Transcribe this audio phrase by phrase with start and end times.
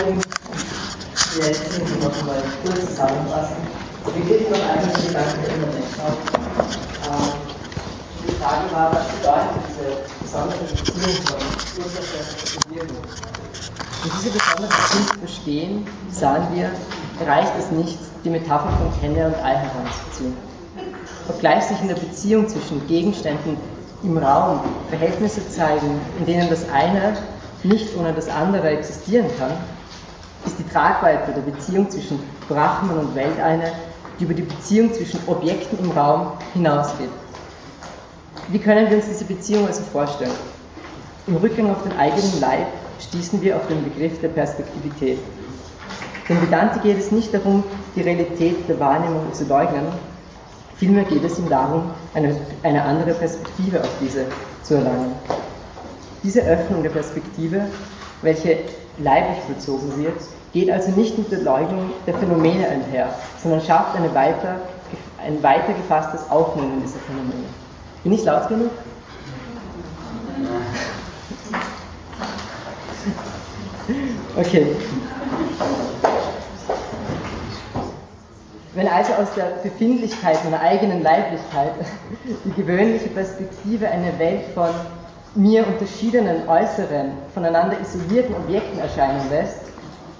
[0.00, 0.24] allerdings
[1.34, 3.56] die letzten noch einmal kurz zusammenfassen.
[4.04, 6.08] Wir beginnen noch einmal die Gedanken der Immanentschau.
[7.06, 7.32] Ähm,
[8.26, 12.16] die Frage war, was bedeutet diese besondere Beziehung von Ursache
[12.56, 12.96] und Wirkung?
[14.02, 16.70] Um diese besondere Beziehung zu verstehen, sahen wir,
[17.26, 20.36] reicht es nicht, die Metapher von Kenne und Ei heranzuziehen.
[21.28, 23.56] Obgleich sich in der Beziehung zwischen Gegenständen
[24.02, 27.16] im Raum Verhältnisse zeigen, in denen das eine
[27.62, 29.52] nicht ohne das andere existieren kann,
[30.46, 33.72] ist die Tragweite der Beziehung zwischen Brahman und Welt eine,
[34.18, 37.10] die über die Beziehung zwischen Objekten im Raum hinausgeht.
[38.48, 40.30] Wie können wir uns diese Beziehung also vorstellen?
[41.26, 42.66] Im Rückgang auf den eigenen Leib
[42.98, 45.18] stießen wir auf den Begriff der Perspektivität.
[46.28, 47.64] Dem Vedanta geht es nicht darum,
[47.96, 49.86] die Realität der Wahrnehmung zu leugnen,
[50.76, 54.24] vielmehr geht es ihm darum, eine, eine andere Perspektive auf diese
[54.62, 55.12] zu erlangen.
[56.22, 57.66] Diese Öffnung der Perspektive,
[58.22, 58.58] welche
[59.02, 60.20] leiblich bezogen wird,
[60.52, 64.56] geht also nicht mit der Leugnung der Phänomene einher, sondern schafft eine weiter,
[65.24, 67.44] ein weiter gefasstes Aufnehmen dieser Phänomene.
[68.02, 68.70] Bin ich laut genug?
[74.36, 74.66] Okay.
[78.74, 81.72] Wenn also aus der Befindlichkeit meiner eigenen Leiblichkeit
[82.44, 84.70] die gewöhnliche Perspektive eine Welt von
[85.34, 89.60] mir unterschiedenen äußeren, voneinander isolierten Objekten erscheinen lässt,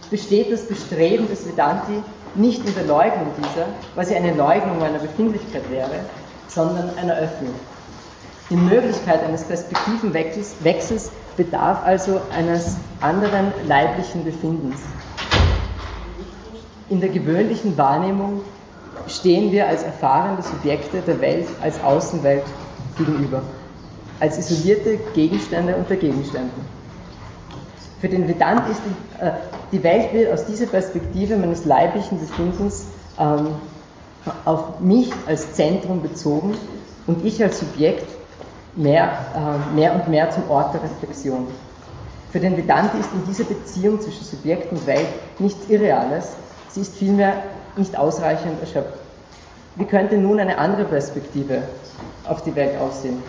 [0.09, 2.03] besteht das Bestreben des Vedanti
[2.35, 6.01] nicht in der Leugnung dieser, was ja eine Leugnung meiner Befindlichkeit wäre,
[6.47, 7.55] sondern einer Öffnung.
[8.51, 14.81] Die Möglichkeit eines Perspektivenwechsels bedarf also eines anderen leiblichen Befindens.
[16.89, 18.43] In der gewöhnlichen Wahrnehmung
[19.07, 22.45] stehen wir als erfahrene Subjekte der Welt als Außenwelt
[22.97, 23.43] gegenüber
[24.21, 26.81] als isolierte Gegenstände unter Gegenständen.
[28.01, 29.33] Für den Vedant ist die, äh,
[29.73, 32.87] die Welt wird aus dieser Perspektive meines leiblichen Befindens
[33.19, 33.49] ähm,
[34.45, 36.55] auf mich als Zentrum bezogen
[37.07, 38.07] und ich als Subjekt
[38.75, 41.47] mehr, äh, mehr und mehr zum Ort der Reflexion.
[42.31, 45.09] Für den Vedanta ist in dieser Beziehung zwischen Subjekt und Welt
[45.39, 46.37] nichts Irreales,
[46.69, 47.43] sie ist vielmehr
[47.77, 48.99] nicht ausreichend erschöpft.
[49.77, 51.63] Wie könnte nun eine andere Perspektive
[52.27, 53.23] auf die Welt aussehen?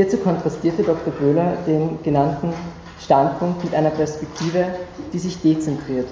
[0.00, 1.12] Hierzu kontrastierte Dr.
[1.12, 2.54] Böhler den genannten
[2.98, 4.64] Standpunkt mit einer Perspektive,
[5.12, 6.08] die sich dezentriert.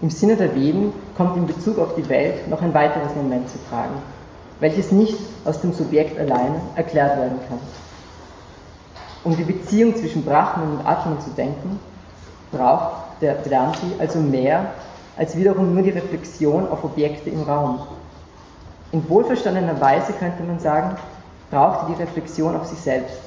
[0.00, 3.58] Im Sinne der Veden kommt in Bezug auf die Welt noch ein weiteres Moment zu
[3.68, 3.96] tragen,
[4.60, 7.58] welches nicht aus dem Subjekt allein erklärt werden kann.
[9.24, 11.78] Um die Beziehung zwischen Brahman und Atman zu denken,
[12.50, 14.70] braucht der Vedanti also mehr
[15.18, 17.80] als wiederum nur die Reflexion auf Objekte im Raum.
[18.92, 20.96] In wohlverstandener Weise könnte man sagen,
[21.50, 23.18] braucht die Reflexion auf sich selbst.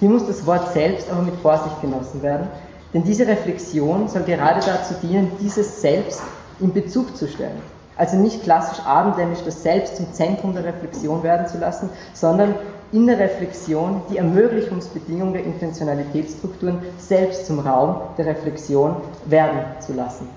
[0.00, 2.48] Hier muss das Wort selbst aber mit Vorsicht genossen werden,
[2.92, 6.22] denn diese Reflexion soll gerade dazu dienen, dieses Selbst
[6.60, 7.60] in Bezug zu stellen.
[7.96, 12.54] Also nicht klassisch abendländisch das Selbst zum Zentrum der Reflexion werden zu lassen, sondern
[12.92, 20.28] in der Reflexion die Ermöglichungsbedingung der Intentionalitätsstrukturen selbst zum Raum der Reflexion werden zu lassen.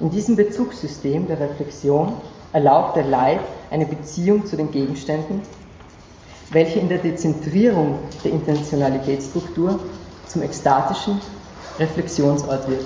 [0.00, 2.14] In diesem Bezugssystem der Reflexion
[2.52, 5.42] erlaubt der Leib eine Beziehung zu den Gegenständen,
[6.50, 9.78] welche in der Dezentrierung der Intentionalitätsstruktur
[10.26, 11.20] zum ekstatischen
[11.78, 12.84] Reflexionsort wird.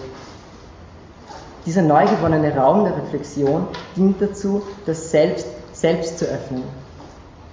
[1.66, 3.66] Dieser neu gewonnene Raum der Reflexion
[3.97, 6.62] dient dazu, das Selbst selbst zu öffnen.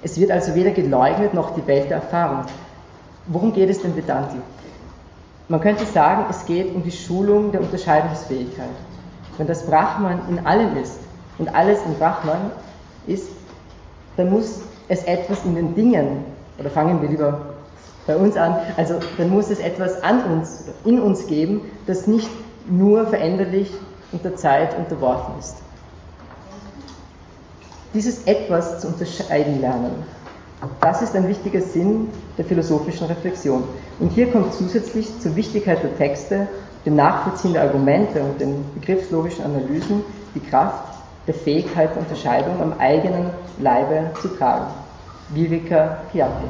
[0.04, 2.46] Es wird also weder geleugnet noch die Welt der Erfahrung.
[3.28, 4.38] Worum geht es dem Vedanti?
[5.48, 8.70] Man könnte sagen, es geht um die Schulung der Unterscheidungsfähigkeit.
[9.38, 11.00] Wenn das Brahman in allem ist
[11.38, 12.52] und alles in Brahman
[13.08, 13.30] ist,
[14.18, 14.62] dann muss
[14.92, 16.26] es etwas in den Dingen,
[16.60, 17.40] oder fangen wir lieber
[18.06, 22.30] bei uns an, also dann muss es etwas an uns, in uns geben, das nicht
[22.70, 23.72] nur veränderlich
[24.12, 25.56] und der Zeit unterworfen ist.
[27.94, 30.04] Dieses etwas zu unterscheiden lernen,
[30.82, 33.64] das ist ein wichtiger Sinn der philosophischen Reflexion.
[34.00, 36.48] Und hier kommt zusätzlich zur Wichtigkeit der Texte,
[36.86, 40.04] dem Nachvollziehen der Argumente und den begriffslogischen Analysen
[40.36, 40.84] die Kraft
[41.28, 43.30] der Fähigkeit der Unterscheidung am eigenen
[43.60, 44.81] Leibe zu tragen.
[45.34, 46.46] Viveka Pyati.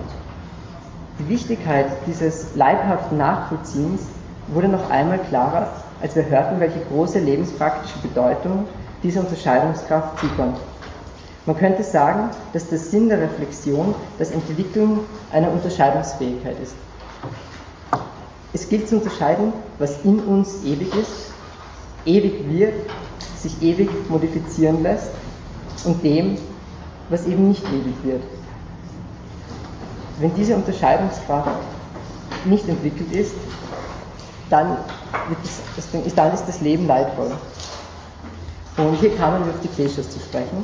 [1.19, 4.01] Die Wichtigkeit dieses leibhaften Nachvollziehens
[4.47, 5.67] wurde noch einmal klarer,
[6.01, 8.65] als wir hörten, welche große lebenspraktische Bedeutung
[9.03, 10.57] diese Unterscheidungskraft zukommt.
[11.45, 15.01] Man könnte sagen, dass der Sinn der Reflexion das Entwickeln
[15.31, 16.73] einer Unterscheidungsfähigkeit ist.
[18.53, 21.31] Es gilt zu unterscheiden, was in uns ewig ist,
[22.05, 22.73] ewig wird,
[23.37, 25.11] sich ewig modifizieren lässt
[25.85, 26.37] und dem,
[27.09, 28.23] was eben nicht ewig wird.
[30.19, 31.49] Wenn diese Unterscheidungskraft
[32.45, 33.33] nicht entwickelt ist,
[34.49, 34.77] dann,
[35.75, 37.31] das, dann ist das Leben leidvoll.
[38.77, 40.63] Und hier kamen wir auf die Kleshas zu sprechen.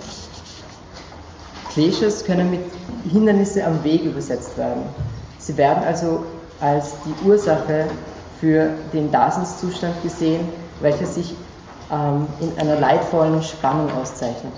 [1.72, 2.62] Kleshas können mit
[3.12, 4.84] Hindernisse am Weg übersetzt werden.
[5.38, 6.24] Sie werden also
[6.60, 7.86] als die Ursache
[8.40, 10.48] für den Daseinszustand gesehen,
[10.82, 11.36] welcher sich
[11.92, 14.54] ähm, in einer leidvollen Spannung auszeichnet.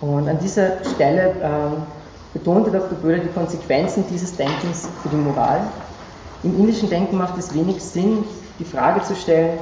[0.00, 1.82] Und an dieser Stelle ähm,
[2.36, 2.98] betonte Dr.
[2.98, 5.62] Böhler die Konsequenzen dieses Denkens für die Moral.
[6.42, 8.24] Im indischen Denken macht es wenig Sinn,
[8.58, 9.58] die Frage zu stellen,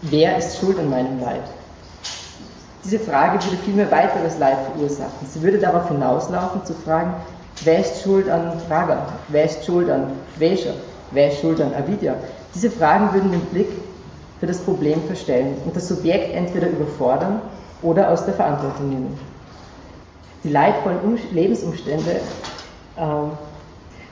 [0.00, 1.42] wer ist schuld an meinem Leid?
[2.84, 5.26] Diese Frage würde vielmehr weiteres Leid verursachen.
[5.28, 7.12] Sie würde darauf hinauslaufen, zu fragen,
[7.64, 9.08] wer ist schuld an Raga?
[9.28, 10.70] Wer ist schuld an Vesha?
[11.10, 12.14] Wer ist schuld an Avidya?
[12.54, 13.68] Diese Fragen würden den Blick
[14.40, 17.42] für das Problem verstellen und das Subjekt entweder überfordern
[17.82, 19.35] oder aus der Verantwortung nehmen.
[20.46, 22.20] Die leidvollen Lebensumstände,
[22.96, 23.00] äh,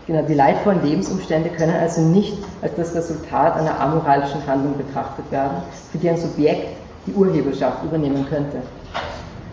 [0.05, 5.59] genau, die leidvollen Lebensumstände können also nicht als das Resultat einer amoralischen Handlung betrachtet werden,
[5.93, 6.77] für die ein Subjekt
[7.07, 8.63] die Urheberschaft übernehmen könnte.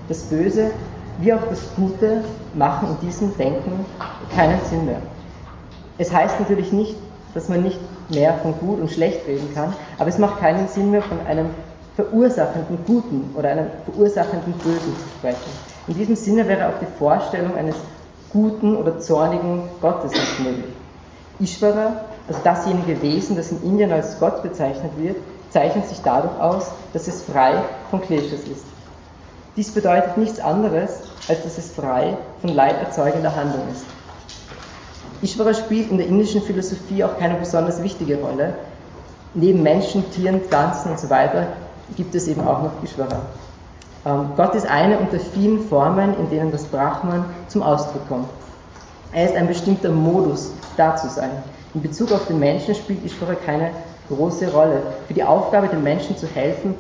[0.08, 0.72] Das Böse
[1.20, 2.24] wie auch das Gute
[2.56, 3.86] machen in diesem Denken
[4.34, 5.02] keinen Sinn mehr.
[6.00, 6.96] Es heißt natürlich nicht,
[7.36, 7.80] dass man nicht
[8.10, 11.52] mehr von gut und schlecht reden kann, aber es macht keinen Sinn mehr, von einem
[11.96, 15.71] verursachenden Guten oder einem verursachenden Bösen zu sprechen.
[15.88, 17.76] In diesem Sinne wäre auch die Vorstellung eines
[18.32, 20.74] guten oder zornigen Gottes nicht möglich.
[21.40, 25.18] Ishvara, also dasjenige Wesen, das in Indien als Gott bezeichnet wird,
[25.50, 27.56] zeichnet sich dadurch aus, dass es frei
[27.90, 28.66] von Kleshas ist.
[29.58, 33.86] Dies bedeutet nichts anderes, als dass es frei von leiderzeugender Handlung ist.
[35.22, 38.54] Ishvara spielt in der indischen Philosophie auch keine besonders wichtige Rolle.
[39.34, 41.48] Neben Menschen, Tieren, Pflanzen und so weiter
[41.96, 43.22] gibt es eben auch noch Ishvara.
[44.06, 48.30] Ähm, Gott ist eine unter vielen Formen, in denen das Brahman zum Ausdruck kommt.
[49.12, 51.32] Er ist ein bestimmter Modus, da zu sein.
[51.74, 53.72] In Bezug auf den Menschen spielt Ishvara keine
[54.10, 54.82] große Rolle.
[55.08, 56.76] Für die Aufgabe, den Menschen zu helfen,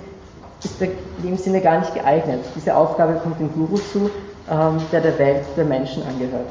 [0.63, 2.39] ist er in dem Sinne gar nicht geeignet.
[2.55, 4.09] Diese Aufgabe kommt dem Guru zu,
[4.49, 6.47] ähm, der der Welt der Menschen angehört.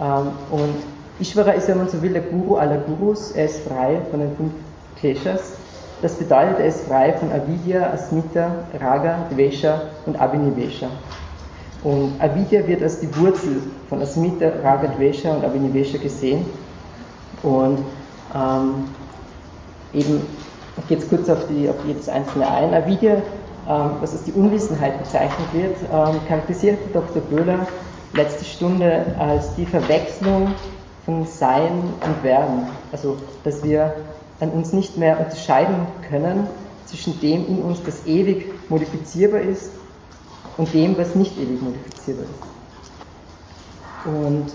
[0.00, 0.74] Ähm, und
[1.20, 3.32] Ishvara ist, wenn man so will, der Guru aller Gurus.
[3.32, 4.52] Er ist frei von den fünf
[4.98, 5.52] Kleshas.
[6.02, 8.50] Das bedeutet, er ist frei von Avidya, Asmita,
[8.80, 10.88] Raga, Dvesha und Abhinivesha.
[11.84, 16.44] Und Avidya wird als die Wurzel von Asmita, Raga, Dvesha und Abhinivesha gesehen.
[17.44, 17.78] Und
[18.34, 18.88] ähm,
[19.94, 20.26] eben,
[20.76, 22.74] ich gehe jetzt kurz auf, die, auf jedes einzelne ein.
[22.74, 23.14] Avidya,
[23.68, 27.22] ähm, was als die Unwissenheit bezeichnet wird, ähm, charakterisiert Dr.
[27.22, 27.64] Böhler
[28.14, 30.48] letzte Stunde als die Verwechslung
[31.06, 32.66] von Sein und Werden.
[32.90, 33.94] Also, dass wir
[34.42, 36.48] an uns nicht mehr unterscheiden können
[36.86, 39.70] zwischen dem in uns, das ewig modifizierbar ist,
[40.58, 42.32] und dem, was nicht ewig modifizierbar ist.
[44.04, 44.46] Und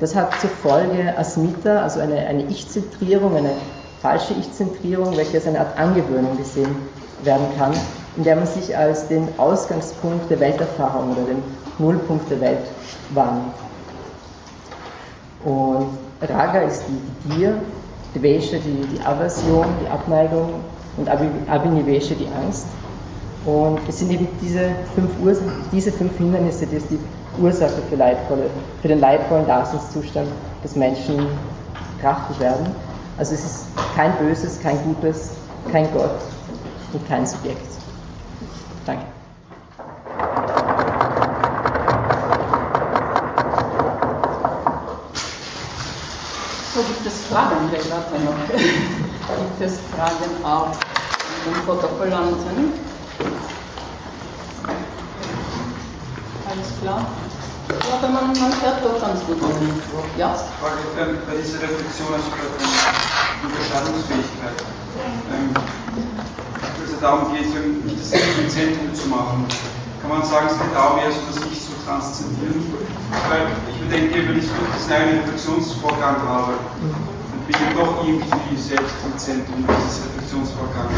[0.00, 3.52] das hat zur Folge Asmita, also eine, eine Ich-Zentrierung, eine
[4.00, 6.74] falsche Ich-Zentrierung, welche als eine Art Angewöhnung gesehen
[7.22, 7.72] werden kann,
[8.16, 11.42] in der man sich als den Ausgangspunkt der Welterfahrung oder den
[11.78, 12.66] Nullpunkt der Welt
[13.10, 13.54] wahrnimmt.
[15.44, 17.60] Und Raga ist die Gier,
[18.14, 20.60] Dvesha die, die Aversion, die Abneigung
[20.96, 22.66] und Abhinivesha die Angst.
[23.44, 25.10] Und es sind eben diese fünf,
[25.70, 26.98] diese fünf Hindernisse, die die
[27.42, 28.48] Ursache für, leidvolle,
[28.80, 30.28] für den leidvollen Daseinszustand
[30.62, 31.26] des Menschen
[31.96, 32.66] betrachtet werden.
[33.18, 35.32] Also es ist kein Böses, kein Gutes,
[35.70, 36.20] kein Gott
[36.92, 37.66] und kein Subjekt.
[38.86, 39.04] Danke.
[46.74, 48.46] So gibt es Fragen, wir warten noch.
[48.46, 50.78] gibt es Fragen auf
[51.44, 52.74] den Protokollanten?
[56.46, 57.06] Alles klar?
[57.68, 59.38] Ja, aber man, man hört doch ganz gut.
[60.16, 60.28] Ja?
[60.62, 64.54] Frage ähm, bei dieser Reflexion, also bei der Unterscheidungsfähigkeit.
[65.34, 65.50] Ähm,
[66.62, 67.50] es also darum geht,
[67.84, 69.44] nicht das im Zentrum zu machen.
[70.00, 72.62] Kann man sagen, es geht darum, eher so das Ich zu transzendieren?
[73.28, 76.54] Weil ich bedenke, wenn ich wirklich einen Reflexionsvorgang habe,
[77.48, 80.92] ich doch irgendwie selbst im Zentrum dieses Reflexionsvorgangs.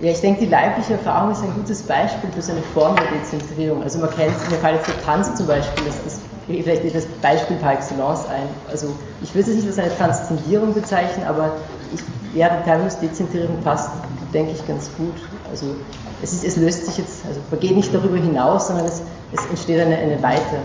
[0.00, 3.06] Ja, ich denke, die leibliche Erfahrung ist ein gutes Beispiel für so eine Form der
[3.18, 3.82] Dezentrierung.
[3.82, 7.56] Also man kennt, mir fällt jetzt der Tanz zum Beispiel, das, das, vielleicht das Beispiel
[7.56, 8.46] par excellence ein.
[8.70, 11.52] Also ich würde es nicht als eine Transzendierung bezeichnen, aber
[11.94, 12.00] ich,
[12.38, 13.90] ja, die Terminus Dezentrierung passt,
[14.34, 15.14] denke ich, ganz gut.
[15.50, 15.74] Also
[16.22, 19.00] es, ist, es löst sich jetzt, also man geht nicht darüber hinaus, sondern es,
[19.32, 20.56] es entsteht eine, eine Weite.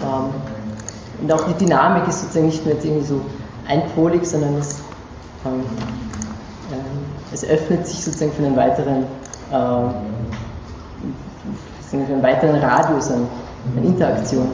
[0.00, 0.61] Ähm,
[1.22, 3.20] und auch die Dynamik ist sozusagen nicht mehr irgendwie so
[3.68, 4.82] einpolig, sondern es
[5.44, 5.64] ähm,
[7.32, 9.04] es öffnet sich sozusagen für einen weiteren,
[9.50, 9.88] äh,
[11.90, 13.26] für einen weiteren Radius an,
[13.76, 14.48] an Interaktion.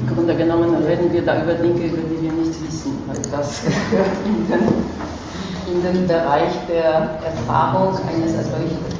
[0.00, 3.62] Im Grunde genommen reden wir da über Dinge, über die wir nichts wissen, weil das
[3.90, 4.62] gehört in den,
[5.74, 8.84] in den Bereich der Erfahrung eines Erleuchteten.
[8.84, 8.95] Und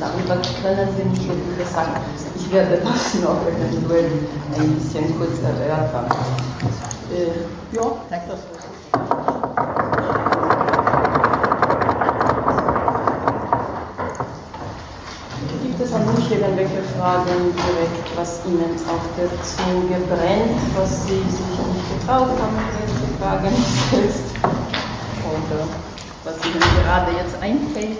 [0.00, 2.00] darüber können wir nicht viel sagen.
[2.36, 4.10] Ich werde das noch eventuell
[4.56, 6.06] ein bisschen kurz erörtern.
[7.12, 8.34] Äh, ja, so.
[15.62, 21.22] Gibt es an mich irgendwelche Fragen direkt, was Ihnen auf der Zunge brennt, was Sie
[21.28, 23.54] sich nicht getraut haben, welche Fragen
[23.90, 24.34] selbst
[25.24, 25.66] oder
[26.24, 27.98] was Ihnen gerade jetzt einfällt?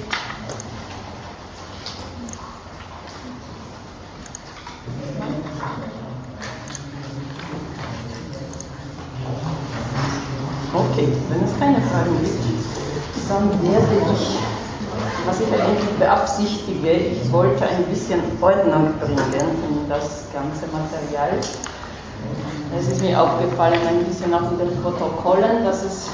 [10.74, 14.38] Okay, wenn es keine Fragen gibt, dann werde ich,
[15.24, 21.38] was ich eigentlich beabsichtige, ich wollte ein bisschen Ordnung bringen in das ganze Material.
[22.76, 26.08] Es ist mir aufgefallen, ein bisschen auch in den Protokollen, dass es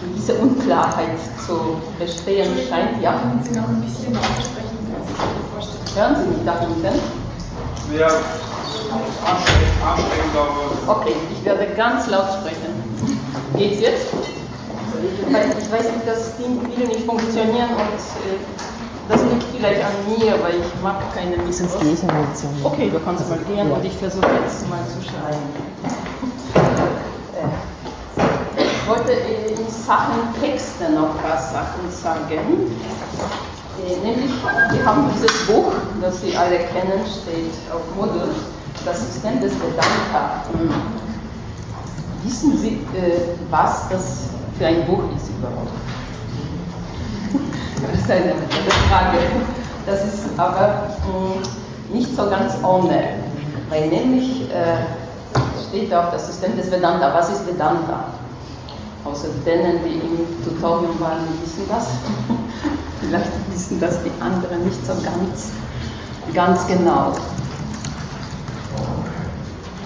[0.00, 3.02] eine gewisse Unklarheit zu bestehen scheint.
[3.02, 3.12] Ja?
[3.12, 4.78] Können Sie noch ein bisschen aussprechen?
[5.94, 6.98] Hören Sie mich da hinten?
[7.94, 8.08] Ja,
[9.84, 12.87] anstrengend, aber Okay, ich werde ganz laut sprechen.
[13.56, 14.06] Geht's jetzt?
[15.58, 18.38] Ich weiß nicht, dass Ding will nicht funktionieren und äh,
[19.08, 22.64] das liegt vielleicht an mir, weil ich mag keine Sonst gehe ich.
[22.64, 25.38] Okay, du kannst mal gehen und ich versuche jetzt mal zu schreiben.
[28.56, 32.24] Ich wollte äh, in Sachen Texte noch ein paar Sachen sagen.
[32.30, 34.32] Äh, Nämlich,
[34.72, 38.34] wir haben dieses Buch, das Sie alle kennen, steht auf Moodle,
[38.84, 40.42] das System des Vedanta.
[42.24, 45.70] Wissen Sie, äh, was das für ein Buch ist überhaupt?
[47.90, 49.18] Das ist eine, eine Frage.
[49.86, 53.10] Das ist aber mh, nicht so ganz ohne,
[53.70, 54.78] weil nämlich äh,
[55.68, 57.14] steht auch das System des Vedanta.
[57.14, 58.04] Was ist Vedanta?
[59.04, 61.86] Außer denen, die im Tutorium waren, wissen das.
[63.00, 65.52] Vielleicht wissen das die anderen nicht so ganz,
[66.34, 67.12] ganz genau.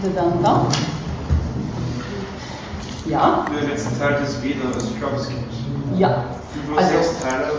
[0.03, 0.67] Vedanta?
[3.07, 3.47] Ja?
[3.55, 5.41] der letzte Teil des Veda, also ich glaube, es gibt
[5.99, 6.25] Ja.
[6.71, 7.53] oder Also, sechs Teile.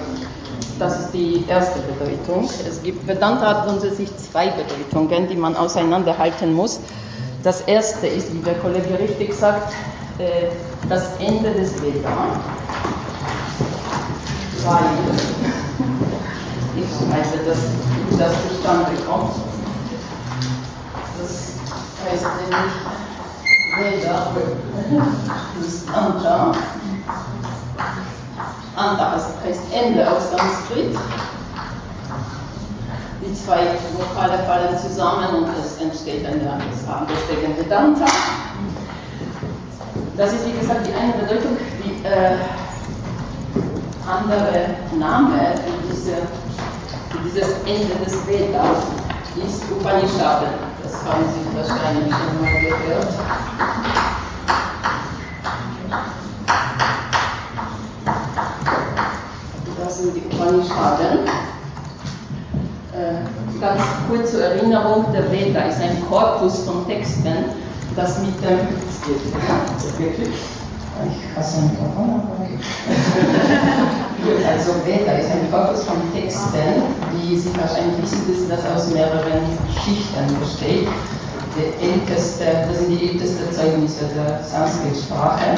[0.80, 2.50] Das ist die erste Bedeutung.
[2.68, 6.80] Es gibt Vedanta hat grundsätzlich zwei Bedeutungen, die man auseinanderhalten muss.
[7.44, 9.74] Das erste ist, wie der Kollege richtig sagt,
[10.18, 10.48] äh,
[10.90, 12.10] das Ende des Veda.
[14.66, 14.84] Weil,
[16.76, 19.34] ich weiß, dass das zustande kommt.
[21.20, 21.54] Das
[22.06, 22.74] heißt nämlich
[23.76, 24.28] Veda
[25.60, 26.52] ist Anta.
[28.76, 30.96] Anta heißt, Ende auf Sanskrit.
[33.22, 33.62] Die zwei
[33.98, 36.42] Vokale fallen zusammen und es entsteht ein.
[37.10, 38.06] Deswegen Vedanta.
[40.18, 41.58] Das ist wie gesagt die eine Bedeutung.
[41.84, 42.38] Die äh,
[44.08, 46.12] andere Name für, diese,
[47.10, 48.64] für dieses Ende des Veda
[49.44, 50.73] ist Upanishaden.
[50.94, 53.08] Das haben Sie wahrscheinlich schon mal gehört.
[59.84, 61.20] Das sind die Upanishaden.
[62.94, 67.46] Äh, ganz kurz zur Erinnerung, der Veda ist ein Korpus von Texten,
[67.96, 68.60] das mit dem.
[71.02, 72.58] Ich hasse Mikrofon, aber okay.
[74.24, 78.94] Gut, also Veda ist ein Korpus von Texten, wie Sie wahrscheinlich wissen, dass das aus
[78.94, 79.44] mehreren
[79.84, 80.88] Schichten besteht.
[81.82, 85.58] Älteste, das sind die ältesten Zeugnisse der Sanskrit-Sprache.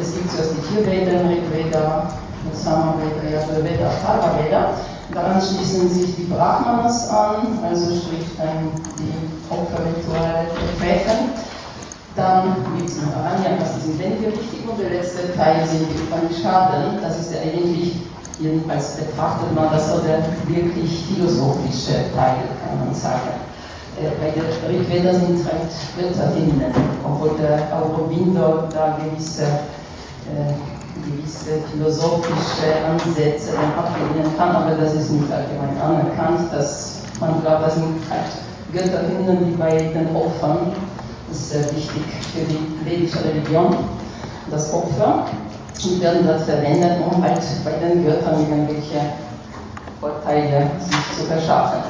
[0.00, 2.08] Es gibt zuerst die vier Veden, Rig Veda,
[2.52, 4.74] Samaveda, Yajurveda, Atharva Veda.
[5.12, 9.12] Daran schließen sich die Brahmanas an, also sprich dann die
[9.50, 11.18] Opferrituale der Väter.
[12.20, 15.96] Dann gibt es noch Aranya, das ist die richtig und der letzte Teil sind die
[16.04, 17.00] Upanishaden.
[17.00, 17.96] Das ist ja eigentlich,
[18.38, 23.40] jedenfalls betrachtet man das so der wirklich philosophische Teil, kann man sagen.
[23.96, 26.68] Äh, Bei der Rigveda sind recht Götterhinnen,
[27.08, 29.48] obwohl der Aurobindo da gewisse,
[30.28, 30.52] äh,
[31.00, 37.76] gewisse philosophische Ansätze ablehnen kann, aber das ist nicht allgemein anerkannt, dass man glaubt, das
[37.76, 38.28] sind halt
[38.74, 40.72] Götterhinnen, die bei den Opfern,
[41.30, 42.02] das ist sehr wichtig
[42.34, 43.76] für die vedische Religion,
[44.50, 45.26] das Opfer,
[45.82, 49.00] und werden das verwendet, um halt bei den Göttern irgendwelche
[50.00, 51.80] Vorteile sich zu verschaffen.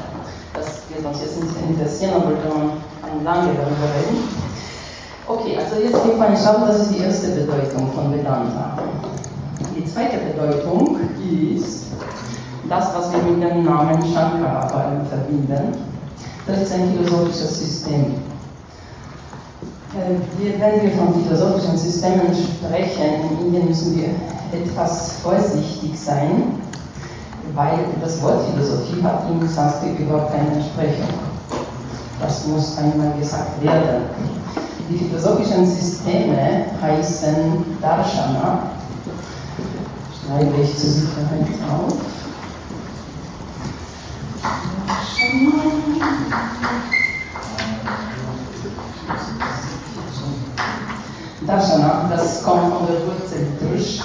[0.54, 4.28] Das wird uns jetzt nicht interessieren, aber wollte man lange darüber reden.
[5.26, 8.78] Okay, also jetzt die Upanishad, das ist die erste Bedeutung von Vedanta.
[9.76, 10.98] Die zweite Bedeutung
[11.54, 11.86] ist
[12.68, 14.68] das, was wir mit dem Namen Shankara
[15.08, 15.72] verbinden.
[16.46, 18.14] Das ist ein philosophisches System.
[19.92, 24.10] Äh, wir, wenn wir von philosophischen Systemen sprechen, in Indien müssen wir
[24.56, 26.60] etwas vorsichtig sein,
[27.56, 31.08] weil das Wort Philosophie hat im Sanskrit überhaupt keine Entsprechung.
[32.20, 34.04] Das muss einmal gesagt werden.
[34.88, 38.70] Die philosophischen Systeme heißen Darshana,
[40.24, 41.94] schreibe ich zur Sicherheit auf.
[44.86, 45.80] Darshana,
[52.10, 54.00] das kommt von der Wurzel Drish.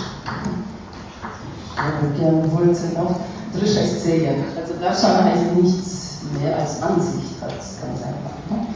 [1.75, 3.15] Habe gerne Wurzeln auf.
[3.53, 4.43] Drish heißt Segen.
[4.59, 8.35] Also Darshana heißt nichts mehr als Ansicht, das ganz einfach.
[8.49, 8.67] Ne?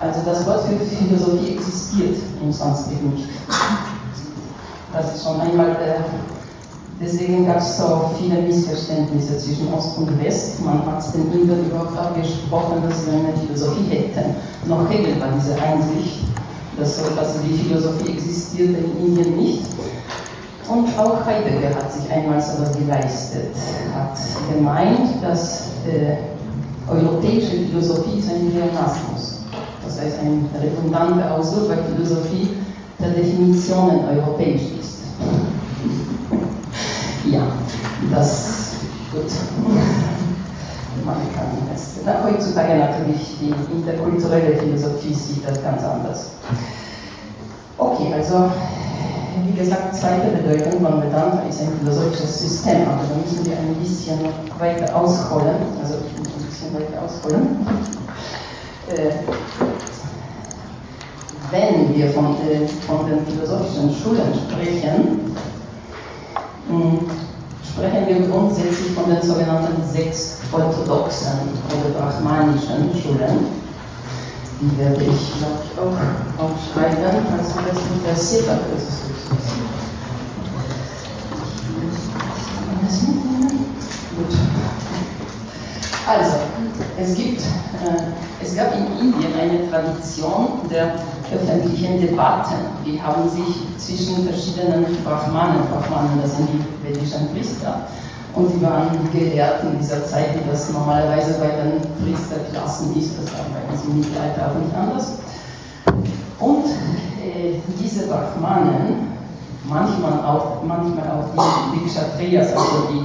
[0.00, 3.28] Also das Wort für Philosophie existiert im Sanskrit nicht.
[4.92, 6.04] Das ist schon einmal der
[7.00, 10.64] Deswegen gab es so viele Missverständnisse zwischen Ost und West.
[10.64, 14.36] Man hat den Indern überhaupt abgesprochen, dass sie eine Philosophie hätten.
[14.68, 16.20] Noch Hegel war diese Einsicht,
[16.78, 19.64] dass also die Philosophie existierte in Indien nicht.
[20.68, 23.54] Und auch Heidegger hat sich einmal so etwas geleistet,
[23.94, 24.16] hat
[24.54, 26.16] gemeint, dass äh,
[26.90, 29.40] europäische Philosophie ist ein Pleonasmus.
[29.84, 32.48] Das heißt, ein redundanter Ausdruck, weil Philosophie
[32.98, 35.03] per Definition europäisch ist.
[37.30, 37.42] Ja,
[38.10, 38.76] das
[39.12, 39.30] gut.
[41.04, 41.16] Man
[42.24, 46.30] heutzutage natürlich die interkulturelle Philosophie sieht das ganz anders.
[47.78, 48.50] Okay, also
[49.46, 53.74] wie gesagt, zweite Bedeutung von Vedanta ist ein philosophisches System, aber da müssen wir ein
[53.74, 54.18] bisschen
[54.58, 57.66] weiter ausholen, also ein bisschen weiter ausholen.
[58.88, 59.10] Äh,
[61.50, 65.33] wenn wir von, äh, von den philosophischen Schulen sprechen,
[67.74, 73.64] sprechen wir grundsätzlich von den sogenannten sechs orthodoxen oder brahmanischen Schulen.
[74.60, 78.48] Die werde ich, glaube ich, auch aufschreiben, falls du das interessiert.
[78.76, 79.04] Ist
[84.16, 84.32] Gut.
[86.06, 86.36] Also,
[86.98, 90.96] es, gibt, äh, es gab in Indien eine Tradition der
[91.32, 92.56] öffentlichen Debatten.
[92.84, 97.86] Die haben sich zwischen verschiedenen Brahmanen, Brahmanen, das sind die vedischen Priester,
[98.34, 103.46] und die waren Gelehrten dieser Zeit, wie das normalerweise bei den Priesterklassen ist, das war
[103.54, 105.18] bei uns im Mittelalter auch nicht anders.
[106.38, 106.66] Und
[107.24, 109.08] äh, diese Brahmanen,
[109.64, 113.04] manchmal auch, manchmal auch die, die Kshatriyas, also die,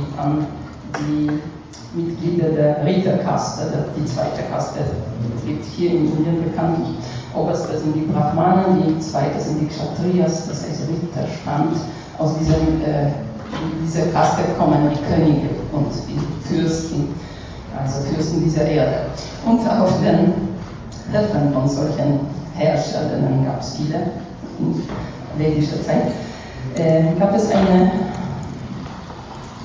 [1.00, 1.40] die
[1.94, 4.80] Mitglieder der Ritterkaste, die zweite Kaste,
[5.46, 6.78] gibt hier in Indien bekannt.
[7.36, 11.78] Oberste sind die Brahmanen, die zweite sind die Kshatriyas, das heißt Ritterstand.
[12.18, 13.10] Aus diesem, äh,
[13.84, 17.16] dieser Kaste kommen die Könige und die Fürsten,
[17.78, 19.06] also Fürsten dieser Erde.
[19.46, 20.34] Und auf den
[21.12, 22.20] Höfen von solchen
[22.56, 24.12] Herrschern, gab es viele
[24.60, 24.84] in
[25.38, 26.12] vedischer Zeit,
[26.76, 27.92] äh, gab es eine,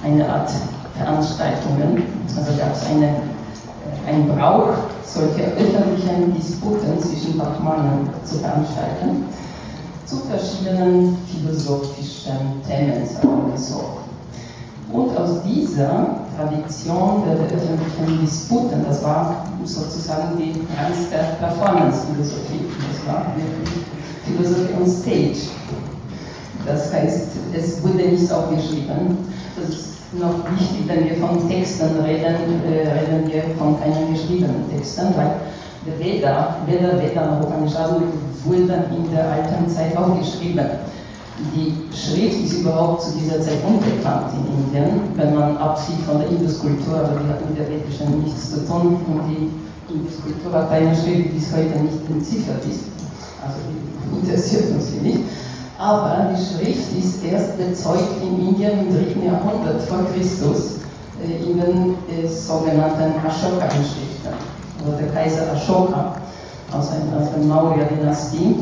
[0.05, 0.51] eine Art
[0.96, 2.02] Veranstaltungen,
[2.37, 9.26] also gab es eine, äh, einen Brauch, solche öffentlichen Disputen zwischen Brahmanen zu veranstalten,
[10.07, 13.85] zu verschiedenen philosophischen Themen, sagen wir so.
[14.92, 23.26] Und aus dieser Tradition der öffentlichen Disputen, das war sozusagen die reinste Performance-Philosophie, das war
[23.35, 23.85] wirklich
[24.24, 25.50] Philosophie on Stage.
[26.66, 29.18] Das heißt, es wurde nichts aufgeschrieben.
[29.61, 34.68] Das ist noch wichtig, wenn wir von Texten reden, äh, reden wir von keinen geschriebenen
[34.70, 35.37] Texten, weil
[35.87, 38.03] der Veda, Veda, Veda und Upanishaden
[38.44, 40.66] wurden in der alten Zeit auch geschrieben.
[41.55, 46.29] Die Schrift ist überhaupt zu dieser Zeit unbekannt in Indien, wenn man absieht von der
[46.29, 49.50] Induskultur, aber die hat mit der vedischen nichts zu tun und die
[49.92, 52.85] Induskultur hat eine Schrift, die bis heute nicht entziffert ist.
[53.42, 55.20] Also die interessiert uns hier nicht.
[55.78, 59.26] Aber die Schrift ist erst bezeugt in Indien im 3.
[59.26, 60.78] Jahrhundert vor Christus
[61.20, 64.34] äh, in den äh, sogenannten Ashoka-Inschriften.
[64.78, 66.16] Also der Kaiser Ashoka
[66.70, 68.56] aus, aus der Maurya-Dynastie,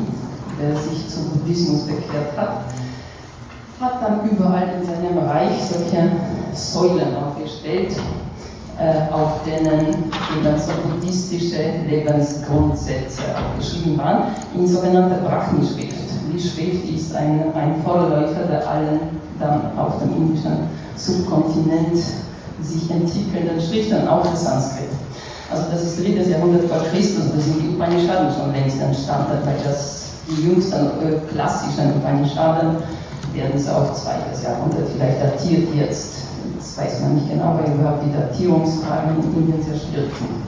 [0.60, 2.64] der sich zum Buddhismus bekehrt hat,
[3.80, 6.12] hat dann überall in seinem Reich solche
[6.54, 7.94] Säulen aufgestellt,
[8.78, 13.22] äh, auf denen eben so buddhistische Lebensgrundsätze
[13.58, 19.00] geschrieben waren, in sogenannter Brahmi-Schrift die Schrift ist ein, ein Vorläufer der allen
[19.38, 21.96] dann auf dem indischen Subkontinent
[22.62, 24.88] sich entwickelnden Schriften, auch der Sanskrit.
[25.50, 26.30] Also das ist 3.
[26.30, 31.18] Jahrhundert vor Christus, da sind die Upanishaden schon längst entstanden, weil das die jüngsten äh,
[31.32, 32.76] klassischen Upanishaden
[33.34, 34.10] werden so auf 2.
[34.44, 36.22] Jahrhundert vielleicht datiert jetzt.
[36.56, 40.42] Das weiß man nicht genau, weil überhaupt die Datierungsfragen in Indien sehr schwierig sind.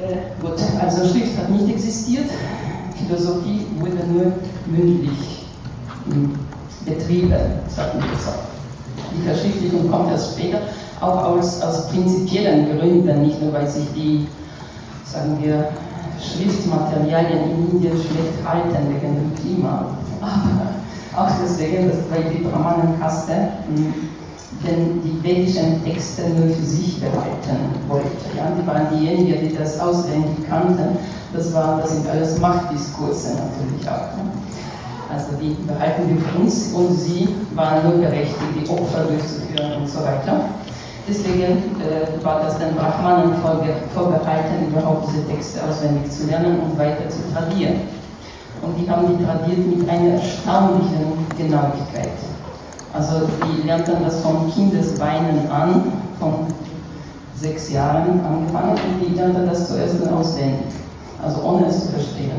[0.00, 2.30] Äh, gut, also Schrift hat nicht existiert,
[2.96, 4.32] Philosophie wurde nur
[4.66, 5.46] mündlich
[6.10, 6.34] hm,
[6.84, 7.32] betrieben,
[7.68, 8.32] sagen wir so.
[9.16, 10.58] Die Verschriftlichung kommt erst später,
[11.00, 14.26] auch aus, aus prinzipiellen Gründen, nicht nur weil sich die,
[15.04, 15.68] sagen wir,
[16.20, 19.86] Schriftmaterialien in Indien schlecht halten wegen dem Klima,
[20.20, 20.74] aber
[21.16, 23.32] auch deswegen, dass weil die Brahmanenkaste
[24.62, 27.56] denn die vedischen Texte nur für sich behalten
[27.88, 28.08] wollte.
[28.36, 30.98] Ja, die waren diejenigen, die das auswendig kannten.
[31.32, 34.16] Das, war, das sind alles Machtdiskurse natürlich auch.
[34.16, 34.30] Ne?
[35.12, 39.88] Also die behalten wir für uns und sie waren nur berechtigt, die Opfer durchzuführen und
[39.88, 40.48] so weiter.
[41.06, 43.34] Deswegen äh, war das den Brahmanen
[43.94, 47.80] vorbehalten, überhaupt diese Texte auswendig zu lernen und weiter zu tradieren.
[48.62, 52.08] Und die haben die tradiert mit einer erstaunlichen Genauigkeit.
[52.94, 56.46] Also die lernten das von Kindesbeinen an, von
[57.34, 60.72] sechs Jahren angefangen und die lernten das zuerst auswendig,
[61.20, 62.30] also ohne es zu verstehen.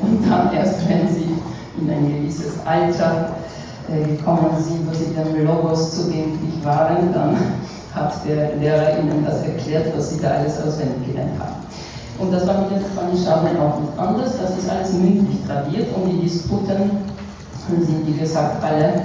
[0.00, 1.28] Und dann erst, wenn sie
[1.80, 3.30] in ein gewisses Alter
[3.90, 7.36] äh, gekommen sind, wo sie dem Logos zugänglich waren, dann
[7.92, 11.54] hat der Lehrer ihnen das erklärt, was sie da alles auswendig gelernt haben.
[12.20, 16.10] Und das war mit den Spanischen auch nicht anders, das ist alles mündlich tradiert und
[16.10, 17.13] die Disputen
[17.68, 19.02] sind, wie gesagt, alle,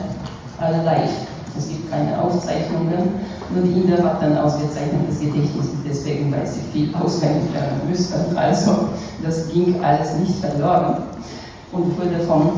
[0.59, 1.27] alle leicht.
[1.57, 3.29] Es gibt keine Aufzeichnungen.
[3.53, 8.37] Nur die Inder hat ein ausgezeichnetes Gedächtnis, deswegen, weil sie viel auswendig lernen müssten.
[8.37, 8.89] Also,
[9.23, 10.97] das ging alles nicht verloren
[11.71, 12.51] und wurde von,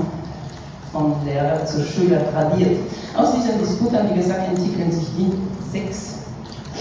[0.92, 2.78] von Lehrer zu Schüler tradiert.
[3.16, 5.32] Aus diesen Disputen, wie gesagt, entwickeln sich die
[5.72, 6.16] sechs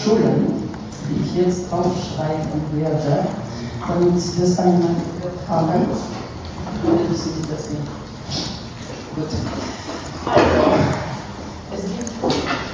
[0.02, 0.68] Schulen,
[1.08, 3.26] die ich jetzt aufschreiben werde,
[3.86, 5.86] damit Sie das einmal gehört haben.
[6.84, 8.09] Oder wissen Sie das nicht?
[9.20, 9.28] Gut.
[10.24, 10.62] Also,
[11.74, 12.10] es gibt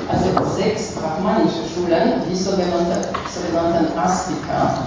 [0.09, 4.87] also sechs brahmanische Schulen, die sogenannte, sogenannten Astika.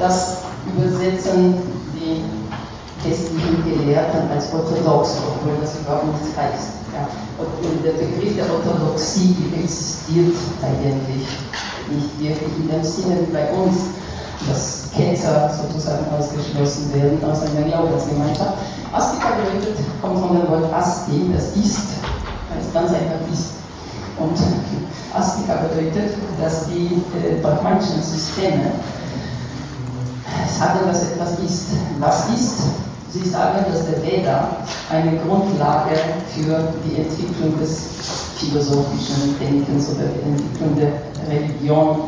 [0.00, 1.54] Das übersetzen
[1.94, 2.24] die
[3.00, 6.70] christlichen Gelehrten als orthodox, obwohl das überhaupt nichts heißt.
[6.92, 7.06] Ja.
[7.38, 11.28] Und der Begriff der Orthodoxie existiert eigentlich
[11.88, 13.76] nicht wirklich in dem Sinne wie bei uns
[14.48, 18.54] dass Ketzer sozusagen ausgeschlossen werden aus einer Glaubensgemeinschaft.
[18.92, 21.96] Astika bedeutet, kommt von dem Wort Asti, das ist,
[22.54, 23.62] heißt ganz einfach ist.
[24.18, 24.36] Und
[25.14, 28.72] Astika bedeutet, dass die äh, brahmanischen Systeme
[30.58, 31.68] sagen, dass etwas ist.
[31.98, 32.62] Was ist?
[33.10, 34.56] Sie sagen, dass der Veda
[34.90, 35.96] eine Grundlage
[36.34, 37.82] für die Entwicklung des
[38.36, 40.92] philosophischen Denkens oder die Entwicklung der
[41.28, 41.98] Religion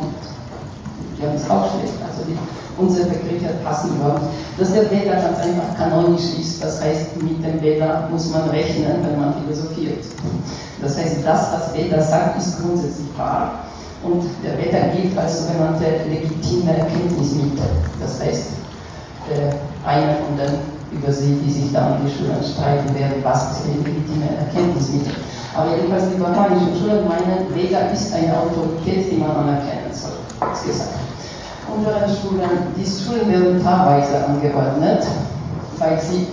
[1.33, 1.97] es auch schlecht.
[2.05, 2.37] Also die,
[2.77, 4.21] unsere Begriffe passen überhaupt
[4.57, 8.99] Dass der Veda ganz einfach kanonisch ist, das heißt, mit dem Veda muss man rechnen,
[9.03, 10.03] wenn man philosophiert.
[10.81, 13.65] Das heißt, das, was Veda sagt, ist grundsätzlich wahr.
[14.03, 17.65] Und der Veda gilt als sogenannte legitime Erkenntnismittel.
[17.99, 18.47] Das heißt,
[19.31, 23.51] äh, einer von den über sie, die sich da an die Schulen streiten werden, was
[23.51, 25.13] ist eine legitime Erkenntnismittel.
[25.55, 30.19] Aber jedenfalls die brahmanischen Schulen meinen, Veda ist eine Autorität, die man anerkennen soll.
[30.39, 31.04] Das gesagt
[31.73, 35.05] unseren Schulen, die Schulen werden paarweise angeordnet,
[35.77, 36.27] weil sie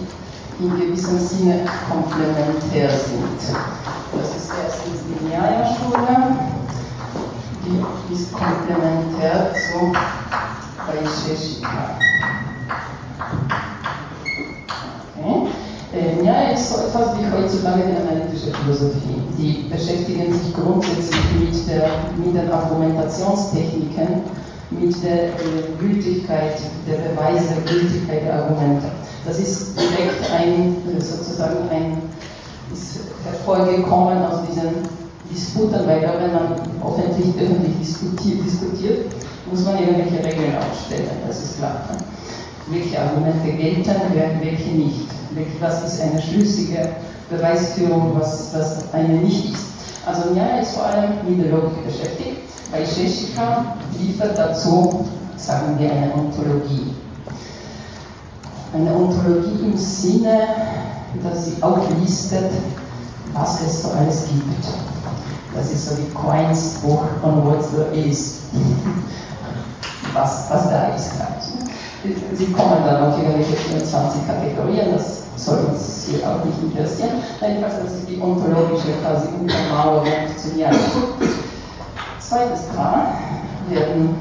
[0.60, 3.56] in gewissem Sinne komplementär sind.
[4.12, 6.36] Das ist erstens die Nyaya-Schule,
[7.64, 9.92] die ist komplementär zu
[10.86, 11.96] Vaisheshika.
[15.18, 15.48] Okay.
[15.94, 19.22] Äh, Nyaya ist so etwas wie heutzutage die analytische Philosophie.
[19.38, 24.22] Die beschäftigen sich grundsätzlich mit, der, mit den Argumentationstechniken
[24.80, 25.30] mit der äh,
[25.78, 28.86] Gültigkeit der Beweise, Gültigkeit der Argumente.
[29.24, 31.98] Das ist direkt ein, äh, sozusagen ein,
[32.72, 34.70] ist hervorgekommen aus diesen
[35.30, 36.52] Disputen, weil wenn man
[36.84, 39.06] öffentlich, öffentlich diskutiert, diskutiert,
[39.50, 41.88] muss man irgendwelche Regeln aufstellen, das ist klar.
[42.68, 43.90] Welche Argumente gelten,
[44.40, 45.08] welche nicht.
[45.60, 46.90] Was ist eine schlüssige
[47.32, 49.71] Beweisführung, was, was eine nicht ist.
[50.04, 55.04] Also Nya ist vor allem mit der Logik beschäftigt bei Sheshika liefert dazu,
[55.36, 56.94] sagen wir, eine Ontologie.
[58.72, 60.38] Eine Ontologie im Sinne,
[61.22, 62.50] dass sie auch listet,
[63.34, 64.64] was es so alles gibt.
[65.54, 68.44] Das ist so wie Coins Buch on what there is.
[70.14, 71.12] was, was da ist.
[72.02, 77.22] Sie kommen dann auf irgendwelche 24 Kategorien, das soll uns hier auch nicht interessieren.
[77.40, 80.76] Jedenfalls, das ist die ontologische quasi Untermauerung zu Jahren
[82.18, 83.12] zweites Paar
[83.68, 84.18] werden,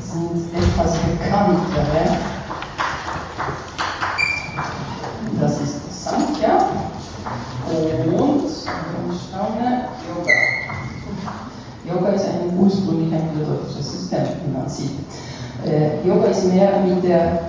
[0.00, 2.18] sind etwas bekanntere.
[5.40, 6.68] Das ist Sankhya
[7.66, 8.48] und
[9.30, 10.34] schaue, Yoga.
[11.84, 14.98] Yoga ist ein ursprünglich ein philosophisches System, wie man sieht.
[15.64, 17.40] Äh, Yoga ist mehr mit der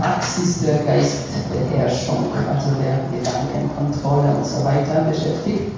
[0.00, 5.72] Praxis der Geistbeherrschung, also der Gedankenkontrolle und so weiter beschäftigt,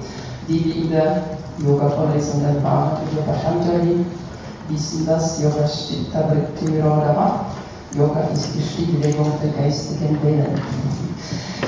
[0.49, 1.23] die wir in der
[1.59, 4.05] Yoga-Vorlesung erfahren, Yoga Patanjali,
[4.69, 7.47] wissen das, Yoga Chitta Vritti Rodhava.
[7.95, 10.61] Yoga ist die Stilllegung der geistigen Wellen.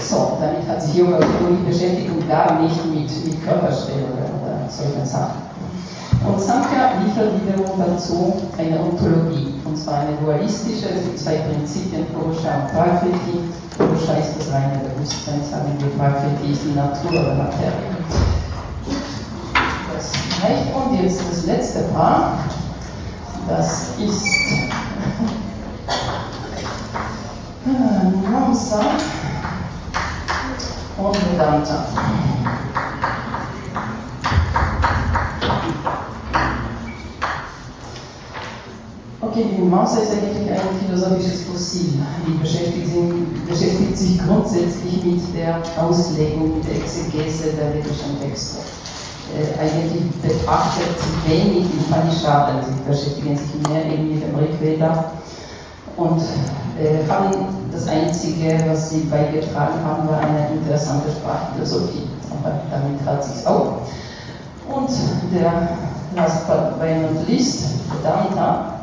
[0.00, 5.05] So, damit hat sich Yoga ursprünglich beschäftigt und gar nicht mit, mit Körperstellungen oder solchen
[5.05, 5.53] Sachen.
[6.26, 12.06] Und Sankhya liefert wiederum dazu eine Ontologie, und zwar eine dualistische, es gibt zwei Prinzipien,
[12.14, 13.40] Purusha und Prakriti.
[13.76, 17.90] Purusha ist das reine Bewusstsein, sagen wir, Prakriti ist die Natur oder Materie.
[19.94, 22.38] Das reicht und jetzt das letzte Paar,
[23.46, 24.24] das ist
[28.32, 28.80] Namsa
[30.96, 31.87] und Vedanta.
[39.34, 41.94] Okay, die Mimamsa ist eigentlich ein philosophisches Fossil.
[42.24, 42.86] Die beschäftigt,
[43.48, 48.58] beschäftigt, sich grundsätzlich mit der Auslegung, mit der Exegese der vedischen Texte.
[49.34, 55.10] Äh, eigentlich betrachtet sie wenig die Upanishaden, sie beschäftigen sich mehr eben mit dem Rigveda
[55.96, 56.22] und
[56.78, 57.34] äh, haben
[57.72, 62.06] das Einzige, was sie beigetragen haben, war eine interessante Sprachphilosophie.
[62.30, 63.78] Aber damit hat sich auch.
[64.72, 64.90] Und
[65.34, 65.70] der
[66.14, 68.73] last but not least, Vedanta,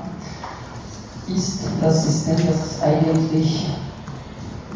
[1.36, 3.68] ist das System, das eigentlich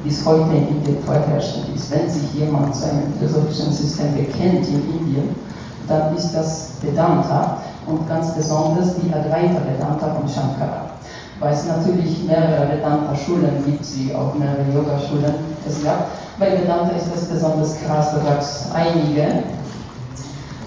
[0.04, 1.91] bis heute in Indien vorherrschend ist.
[1.91, 5.36] Wenn sich jemand zu einem philosophischen System bekennt in Indien,
[5.88, 10.91] dann ist das Vedanta und ganz besonders die Advaita Vedanta von Shankara.
[11.39, 15.34] Weil es natürlich mehrere Vedanta-Schulen gibt, sie auch mehrere Yoga-Schulen
[15.68, 16.08] es gab.
[16.39, 19.44] Bei Vedanta ist das besonders krass, da gab es einige.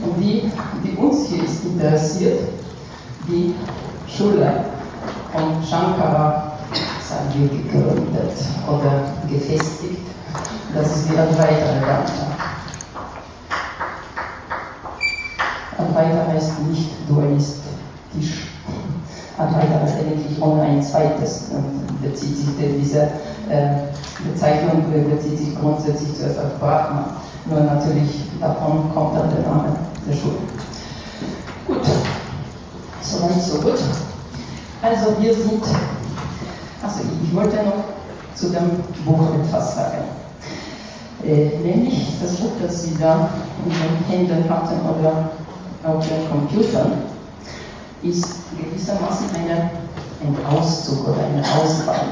[0.05, 0.51] Und die,
[0.85, 2.41] die uns hier ist interessiert,
[3.27, 3.55] die
[4.07, 4.65] Schule
[5.33, 6.53] von Shankara,
[7.09, 8.33] sagen wir, gegründet
[8.67, 10.07] oder gefestigt.
[10.75, 12.27] Das ist die Advaita Vedanta.
[15.79, 18.49] Advaita heißt nicht dualistisch.
[19.39, 21.51] Advaita ist eigentlich ohne ein zweites.
[22.03, 22.49] Bezieht sich
[22.81, 23.03] diese
[23.49, 23.89] äh,
[24.25, 27.17] Bezeichnung bezieht sich grundsätzlich zuerst auf Brahma.
[27.47, 28.11] Nur natürlich
[28.41, 30.39] davon kommt dann der Name der Schule.
[31.67, 31.87] Gut,
[33.03, 33.79] soweit so gut.
[34.81, 35.63] Also wir sind,
[36.83, 37.85] also ich wollte noch
[38.35, 38.71] zu dem
[39.05, 40.05] Buch etwas sagen.
[41.25, 43.29] Äh, nämlich das Buch, das Sie da
[43.65, 45.31] in den Händen hatten oder
[45.83, 46.93] auf den Computern,
[48.05, 48.25] ist
[48.57, 49.71] gewissermaßen eine,
[50.23, 52.07] ein Auszug oder eine Auswahl.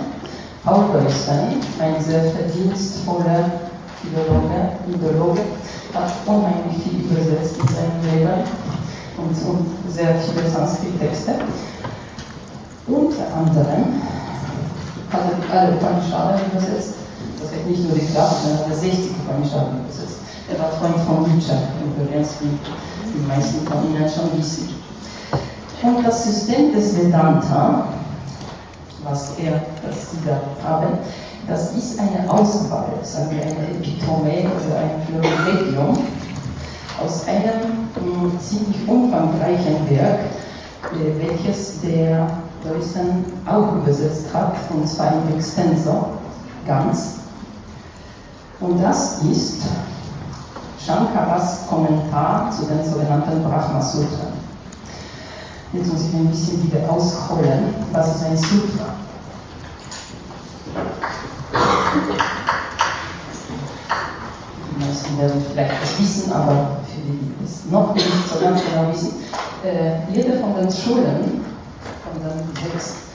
[0.65, 3.53] Paul ist ein sehr verdienstvoller
[4.03, 5.41] Philologe, Ideologe,
[5.95, 8.43] hat unheimlich viel übersetzt in seinem Leben
[9.19, 11.35] und, und sehr viele Sanskrit-Texte.
[12.89, 14.01] Unter anderem
[15.11, 15.23] hat
[15.53, 16.95] alle Upanishaden übersetzt.
[17.41, 20.19] Das hat nicht nur die klassischen, sondern 60 Upanishaden übersetzt.
[20.49, 22.57] Er war Freund von Nietzsche, übrigens, wie
[23.13, 24.69] die meisten von Ihnen schon wissen.
[25.83, 27.89] Und das System des Vedanta,
[29.03, 30.99] was er, das Sie da haben,
[31.49, 35.99] das ist eine Auswahl, sagen wir eine Epitome oder ein Florilegium
[37.05, 40.21] aus einem mh, ziemlich umfangreichen Werk,
[40.93, 42.27] äh, welches der
[42.69, 46.11] Deussen auch übersetzt hat, und zwar im Extensor,
[46.67, 47.15] ganz.
[48.61, 49.63] Und das ist
[50.85, 54.29] Shankaras Kommentar zu den sogenannten Brahma Sutra.
[55.73, 58.87] Jetzt muss ich ein bisschen wieder ausholen, was ist ein Sutra?
[64.71, 68.61] Die meisten werden vielleicht das wissen, aber für die, die es noch nicht so ganz
[68.65, 69.15] genau wissen,
[69.65, 71.45] äh, jede von den Schulen
[72.23, 73.07] dann sechs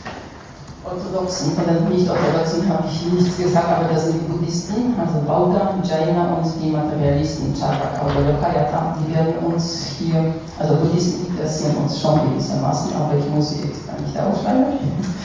[0.83, 5.75] Orthodoxen, von den Nicht-Orthodoxen habe ich nichts gesagt, aber das sind die Buddhisten, also Bauta,
[5.83, 12.01] Jaina und die Materialisten, Charvaka oder Lokayata, die werden uns hier, also Buddhisten interessieren uns
[12.01, 14.65] schon gewissermaßen, aber ich muss sie jetzt gar nicht aufschreiben.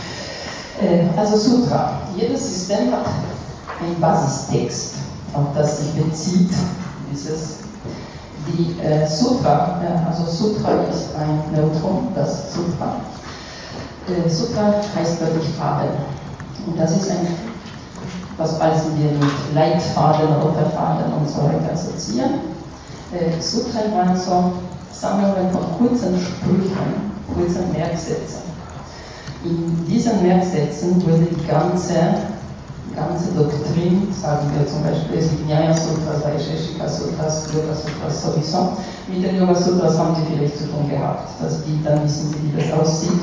[0.78, 2.02] Äh, also Sutra.
[2.14, 3.06] Jedes System hat
[3.80, 4.96] einen Basistext,
[5.32, 6.50] auf das sich bezieht
[7.10, 7.60] dieses
[8.46, 13.00] die äh, Sutra, äh, also Sutra ist ein Neutrum, das Sutra.
[14.06, 15.88] Äh, Sutra heißt wirklich Farbe.
[16.66, 17.26] Und das ist ein,
[18.38, 22.34] was alles wir mit Leitfaden, roter Faden und so weiter assoziieren.
[23.12, 24.52] Äh, Sutra waren so
[24.92, 28.46] Sammlungen von kurzen Sprüchen, kurzen Merksätzen.
[29.44, 31.94] In diesen Merksätzen wurde die ganze,
[32.94, 38.76] ganze Doktrin, sagen wir zum Beispiel, es Nyaya Sutras, Vaisheshika Sutras, Yoga Sutras sowieso.
[39.08, 41.28] Mit den Yoga Sutras haben Sie vielleicht zu tun gehabt.
[41.40, 43.20] Das Bild, dann wissen wie das aussieht.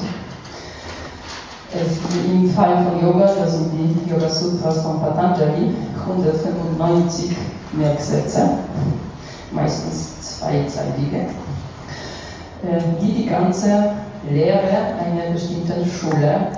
[1.76, 1.98] Es,
[2.32, 5.74] Im Fall von Yoga, sind die Yoga Sutras von Patanjali,
[6.08, 7.36] 195
[7.72, 8.50] Merksätze,
[9.52, 11.18] meistens zweizeitige,
[12.62, 13.94] äh, die die ganze
[14.30, 16.50] Lehre einer bestimmten Schule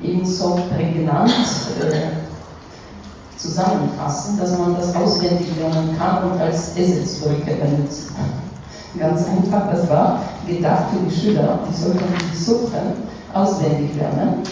[0.00, 1.32] ebenso prägnant
[1.80, 8.12] äh, zusammenfassen, dass man das auswendig lernen kann und als Eselsbrücke benutzt.
[8.96, 14.42] Ganz einfach, das war gedacht für die Schüler, die sollten die Sutren auswendig lernen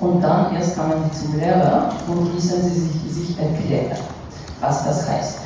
[0.00, 3.98] und dann erst kann man zum Lehrer und ließen sie sich, sich erklären,
[4.60, 5.38] was das heißt.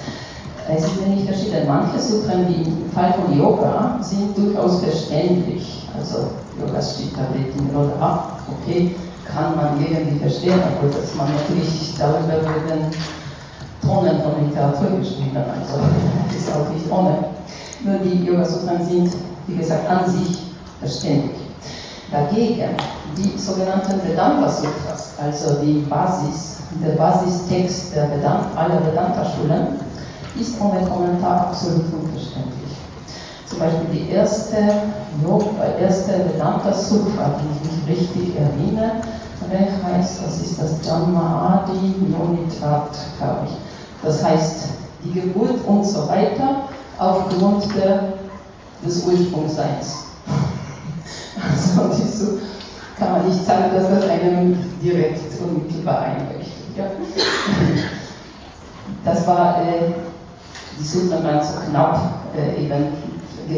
[0.70, 1.66] Es ist nämlich verschieden.
[1.66, 5.88] Manche Sutren, wie im Fall von Yoga, sind durchaus verständlich.
[5.98, 6.28] Also
[6.60, 12.44] Yoga steht da in oder okay, kann man irgendwie verstehen, aber dass man natürlich darüber
[12.44, 12.90] werden
[13.82, 15.80] Tonnen von Literatur geschrieben, also
[16.36, 17.24] ist auch nicht ohne.
[17.84, 19.12] Nur die Yoga-Sutren sind,
[19.46, 20.38] wie gesagt, an sich
[20.80, 21.37] verständlich.
[22.10, 22.70] Dagegen
[23.16, 29.80] die sogenannten Vedanta-Sutras, also die Basis, der Basistext der Vedanta, aller Vedanta-Schulen,
[30.40, 32.72] ist ohne Kommentar absolut unverständlich.
[33.46, 34.56] Zum Beispiel die erste,
[35.80, 39.02] erste Vedanta Sutra, die ich mich richtig erinnere,
[39.84, 44.04] heißt, das ist das Janmaadi Yonitrat, glaube ich.
[44.04, 44.68] Das heißt,
[45.04, 46.68] die Geburt und so weiter
[46.98, 48.14] aufgrund der,
[48.84, 50.04] des Ursprungsseins.
[51.40, 52.38] Also so
[52.98, 56.76] kann man nicht sagen, dass das einem direkt unmittelbar einleuchtet.
[56.76, 56.84] Ja?
[59.04, 59.92] Das war äh,
[60.78, 62.00] die Sutra waren so knapp,
[62.36, 62.86] äh, eben,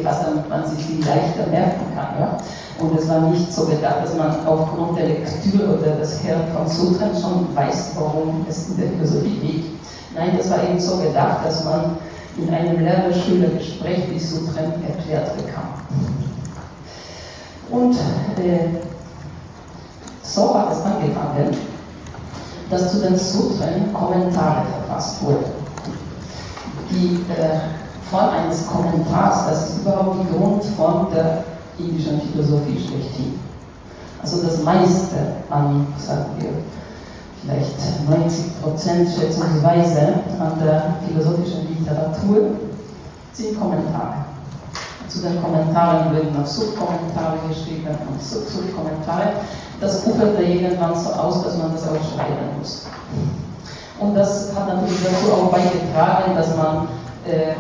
[0.04, 2.18] was man sich viel leichter merken kann.
[2.18, 2.36] Ja?
[2.78, 6.66] Und es war nicht so gedacht, dass man aufgrund der Lektüre oder des Herrn von
[6.66, 9.64] Sutren schon weiß, worum es in der Philosophie geht.
[10.14, 11.96] Nein, das war eben so gedacht, dass man
[12.38, 15.68] in einem Lehrer-Schüler-Gespräch die Sutren erklärt bekam.
[17.70, 17.94] Und
[18.38, 18.68] äh,
[20.22, 21.56] so hat es angefangen,
[22.68, 25.44] dass zu den Sutren Kommentare verfasst wurden.
[26.90, 27.60] Die äh,
[28.10, 31.44] Form eines Kommentars, das ist überhaupt die Grundform der
[31.78, 33.38] indischen Philosophie schlechthin.
[34.22, 35.16] Also das meiste
[35.48, 36.50] an, sagen wir,
[37.40, 42.50] vielleicht 90 Prozent schätzungsweise an der philosophischen Literatur
[43.32, 44.29] sind Kommentare.
[45.10, 49.32] Zu den Kommentaren werden noch Subkommentare geschrieben und Subkommentare.
[49.80, 52.86] Das uferte irgendwann so aus, dass man das auch schreiben muss.
[53.98, 56.88] Und das hat natürlich dazu auch beigetragen, dass man
[57.26, 57.54] äh,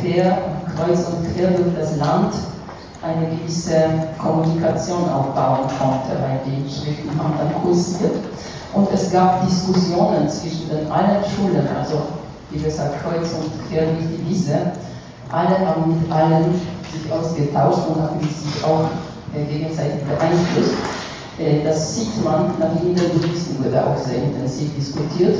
[0.00, 0.38] quer,
[0.76, 2.34] kreuz und quer durch das Land
[3.02, 3.80] eine gewisse
[4.18, 8.16] Kommunikation aufbauen konnte, weil die Schriften haben dann kursiert.
[8.72, 12.02] Und es gab Diskussionen zwischen den allen Schulen, also
[12.50, 14.72] wie gesagt, kreuz und quer durch die Wiese.
[15.30, 16.54] Alle haben mit allen
[16.92, 18.88] sich ausgetauscht und haben sich auch
[19.34, 20.74] äh, gegenseitig beeinflusst.
[21.38, 25.38] Äh, das sieht man, nach den Buddhisten wurde auch sehr intensiv diskutiert.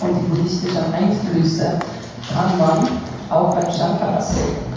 [0.00, 1.78] Und die buddhistischen Einflüsse
[2.32, 2.88] kann man
[3.28, 4.70] auch bei Shankara sehen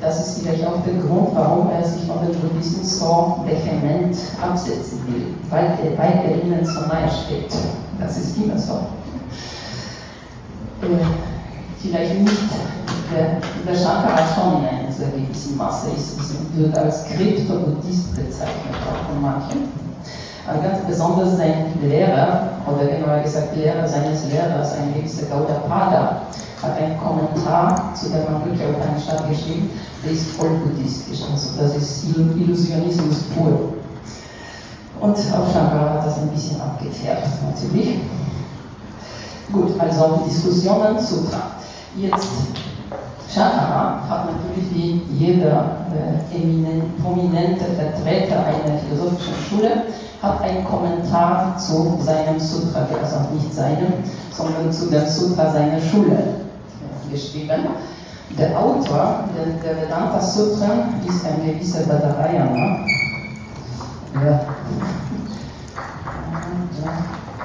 [0.00, 5.00] das ist vielleicht auch der Grund, warum er sich von den Buddhisten so vehement absetzen
[5.08, 7.52] will, weil er, weil er ihnen so nahe steht.
[7.98, 8.74] Das ist immer so.
[10.82, 11.35] Äh,
[11.88, 12.36] vielleicht nicht,
[13.12, 16.16] der, der Shankara schon in einer gewissen Masse ist,
[16.54, 19.68] wird als Krypto-Buddhist bezeichnet, auch von manchen.
[20.48, 26.22] Aber ganz besonders sein Lehrer, oder genauer gesagt Lehrer seines Lehrers, ein gewisser Gaudapada,
[26.62, 29.70] hat einen Kommentar zu der Mandukkya Upanishad geschrieben,
[30.04, 33.72] der ist voll buddhistisch, also das ist Illusionismus pur.
[35.00, 37.98] Und auch Shankara hat das ein bisschen abgefärbt, natürlich.
[39.52, 41.56] Gut, also Diskussionen, Sutra.
[41.94, 42.28] Jetzt,
[43.32, 49.82] Shankara hat natürlich wie jeder äh, prominente Vertreter einer philosophischen Schule,
[50.22, 53.92] hat einen Kommentar zu seinem Sutra, also nicht seinem,
[54.30, 56.18] sondern zu dem Sutra seiner Schule
[57.10, 57.66] geschrieben.
[58.38, 62.84] Der Autor der, Vedanta Sutra ist ein gewisser Badarayana.
[64.14, 64.20] Ja.
[64.22, 64.46] Badarayana.
[66.84, 67.35] Äh,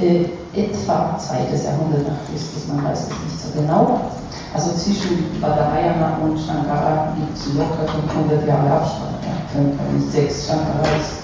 [0.00, 4.00] etwa zweites Jahrhundert nach Christus, man weiß es nicht so genau.
[4.52, 9.22] Also zwischen Badarayana und Shankara gibt es locker 500 Jahre Abstand.
[9.22, 11.22] Ja, 5 bis 6 Shankara ist,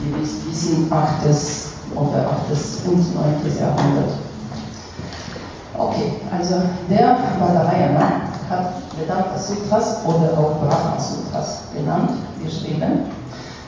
[0.00, 1.96] wie wir wissen, 8.
[1.96, 2.88] oder 8.
[2.88, 3.58] und 9.
[3.58, 4.12] Jahrhundert.
[5.78, 6.56] Okay, also
[6.90, 12.10] der Badarayana hat Vedanta Sutras oder auch Brahma Sutras genannt,
[12.42, 13.06] geschrieben.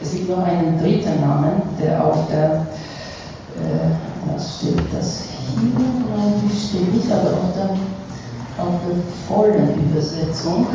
[0.02, 2.66] Es gibt noch einen dritten Namen, der auf der,
[3.56, 5.70] äh, was steht das hier,
[6.42, 7.76] wie steht ich, aber auf der,
[9.26, 10.66] vollen Übersetzung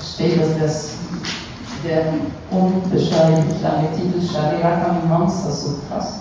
[0.00, 0.90] steht, dass das
[1.84, 2.04] der
[2.50, 6.20] unbeschreiblich lange Titel Shariraka Mimamsa Sutras.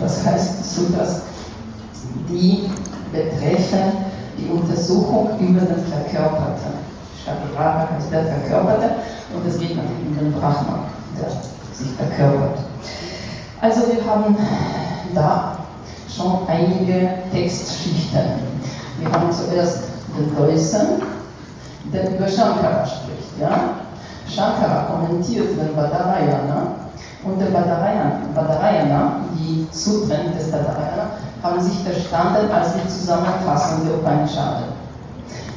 [0.00, 1.22] Das heißt Sutras,
[2.28, 2.70] die
[3.12, 4.04] betreffen
[4.36, 6.72] die Untersuchung über den Verkörperten.
[7.24, 8.90] Shariraka heißt der Verkörperte
[9.34, 10.84] und es geht natürlich um den Brahman,
[11.18, 11.30] der
[11.72, 12.58] sich verkörpert.
[13.60, 14.36] Also wir haben
[15.14, 15.57] da
[16.14, 18.20] schon einige Textschichten.
[18.98, 19.84] Wir haben zuerst
[20.16, 21.02] den Deusen,
[21.92, 23.38] der über Shankara spricht.
[23.40, 23.74] Ja?
[24.28, 26.74] Shankara kommentiert den Badarayana
[27.24, 31.10] und der Badarayana, Badarayana, die Sutren des Badarayana,
[31.42, 34.64] haben sich verstanden als die Zusammenfassung der Upanishade.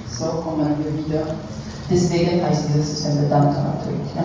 [0.07, 1.23] So kommen wir wieder.
[1.89, 4.15] Deswegen heißt dieses System Vedanta natürlich.
[4.15, 4.23] Ja?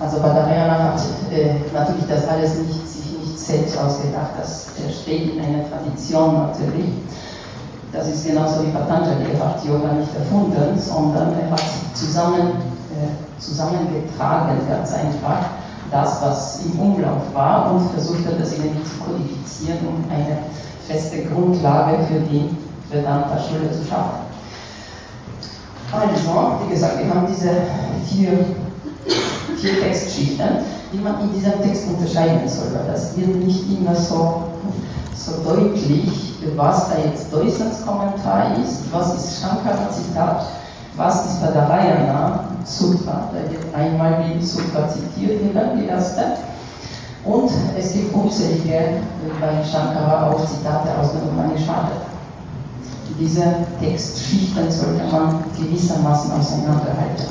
[0.00, 1.00] Also Badarayana hat
[1.32, 4.68] äh, natürlich das alles nicht, sich nicht selbst ausgedacht, das
[5.02, 6.86] steht in einer Tradition natürlich.
[7.92, 11.62] Das ist genauso wie Patanjali, er hat Yoga nicht erfunden, sondern er hat
[11.94, 12.50] zusammen,
[12.90, 15.46] äh, zusammengetragen, ganz einfach,
[15.90, 20.38] das, was im Umlauf war und versucht hat, das irgendwie zu kodifizieren, um eine
[20.88, 22.50] feste Grundlage für die
[22.90, 24.24] Vedanta-Schule zu schaffen.
[25.92, 27.50] Also, wie gesagt, wir haben diese
[28.08, 28.44] vier,
[29.56, 30.48] vier Textschichten,
[30.92, 34.44] die man in diesem Text unterscheiden soll, weil das wird nicht immer so,
[35.14, 40.46] so deutlich, was da jetzt Deusens Kommentar ist, was ist Shankara-Zitat,
[40.96, 46.36] was ist Badarayana Sutra, da wird einmal die Sutra zitiert, die erste,
[47.24, 49.00] und es gibt unzählige
[49.40, 51.90] bei Shankara auch Zitate aus der Upanishad.
[53.18, 53.44] Diese
[53.80, 57.24] Textschichten sollte man gewissermaßen auseinanderhalten.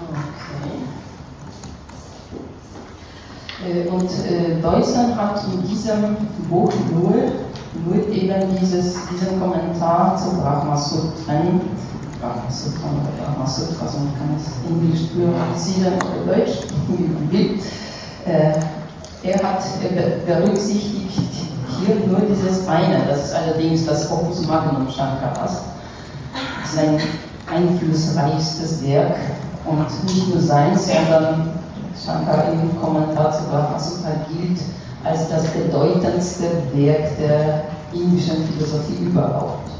[0.00, 0.78] Okay.
[3.90, 6.16] Und äh, Deussen hat in diesem
[6.48, 7.14] Buch nur,
[7.84, 11.60] nur eben dieses, diesen Kommentar zum Brahma Sutran,
[12.20, 16.58] Brahma Sutran oder Brahma Sutra, also man kann es Englisch pluralisieren oder Deutsch,
[16.88, 17.58] wie man will.
[18.24, 18.60] Äh,
[19.22, 19.64] er hat
[20.26, 21.18] berücksichtigt
[21.80, 25.62] hier nur dieses eine, das ist allerdings das Opus Magnum Shankaras,
[26.72, 27.00] sein
[27.52, 29.16] einflussreichstes Werk
[29.64, 31.55] und nicht nur sein, sondern
[32.04, 34.60] Shankara im Kommentar zu Brahmasutra gilt
[35.04, 36.44] als das bedeutendste
[36.74, 39.70] Werk der indischen Philosophie überhaupt.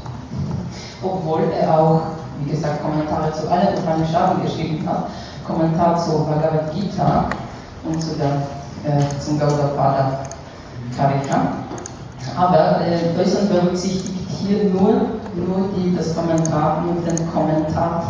[1.03, 2.01] Obwohl er auch,
[2.43, 5.07] wie gesagt, Kommentare zu allen Upanishaden geschrieben hat,
[5.45, 7.29] Kommentar zu Bhagavad Gita
[7.85, 8.41] und zu der,
[8.83, 10.19] äh, zum Gaudapada
[10.95, 11.53] Karika.
[12.35, 13.13] Aber äh,
[13.49, 14.93] berücksichtigt hier nur,
[15.35, 18.07] nur die, das Kommentar, nur den Kommentar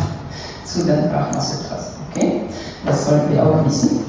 [0.64, 1.97] zu den Brahmasutras.
[2.10, 2.42] Okay?
[2.84, 4.04] Das sollten wir auch wissen.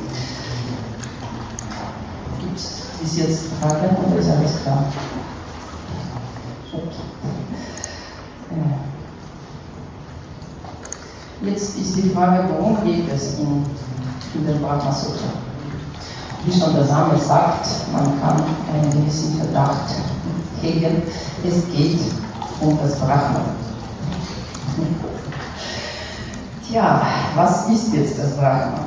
[2.39, 4.85] Gibt es jetzt Fragen oder ist alles klar?
[6.71, 6.89] Okay.
[11.41, 13.65] Jetzt ist die Frage, worum geht es in,
[14.35, 15.29] in den Brahmasutra?
[16.45, 18.43] Wie schon der Name sagt, man kann
[18.73, 19.89] einen gewissen Verdacht
[20.61, 21.03] hegen.
[21.45, 21.99] Es geht
[22.61, 23.55] um das Brahman.
[26.69, 27.01] Tja,
[27.35, 28.85] was ist jetzt das Brahman?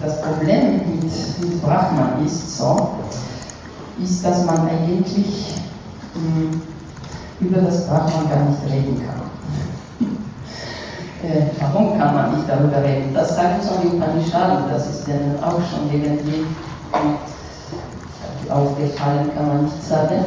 [0.00, 2.90] Das Problem mit, mit Brahman ist so,
[4.00, 5.54] ist, dass man eigentlich
[6.14, 6.62] mh, hm,
[7.40, 10.08] über das Brahman gar nicht reden kann.
[11.28, 13.12] äh, warum kann man nicht darüber reden?
[13.12, 16.46] Das sagen schon die Upanishaden, das ist denen auch schon irgendwie
[18.48, 20.24] aufgefallen, kann man nicht sagen.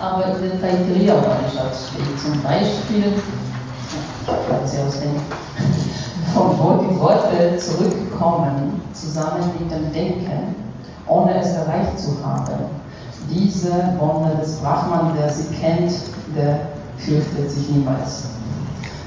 [0.00, 3.12] Aber in der Taittiriya Upanishad steht zum Beispiel,
[4.26, 5.22] ich glaube sie auswendig,
[6.32, 10.54] von wo die Worte zurückkommen, zusammen mit dem Denken,
[11.06, 12.64] ohne es erreicht zu haben.
[13.30, 15.92] Diese Wonne des Brahman, der sie kennt,
[16.36, 16.60] der
[16.98, 18.24] fürchtet sich niemals.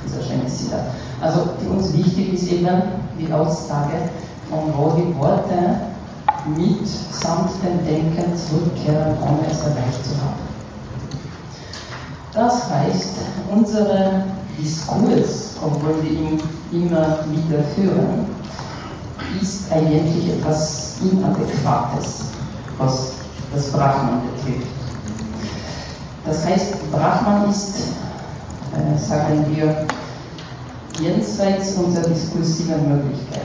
[0.05, 0.77] Dieser schöne Siddha.
[1.21, 2.81] Also für uns wichtig ist eben
[3.19, 4.09] die Aussage,
[4.49, 5.75] von wo die Worte
[6.55, 10.47] mit samt dem Denken zurückkehren, ohne es erreicht zu haben.
[12.33, 13.15] Das heißt,
[13.51, 14.23] unsere
[14.57, 16.41] Diskurs, obwohl wir ihn
[16.71, 18.25] immer wieder führen,
[19.41, 22.25] ist eigentlich etwas Inadäquates,
[22.77, 23.11] was
[23.53, 24.67] das Brahman betrifft.
[26.25, 27.75] Das heißt, Brahman ist,
[28.73, 29.85] äh, sagen wir,
[30.99, 33.41] jenseits unserer diskursiven Möglichkeit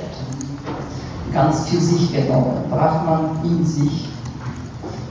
[1.32, 4.08] ganz für sich genommen, Brahman in sich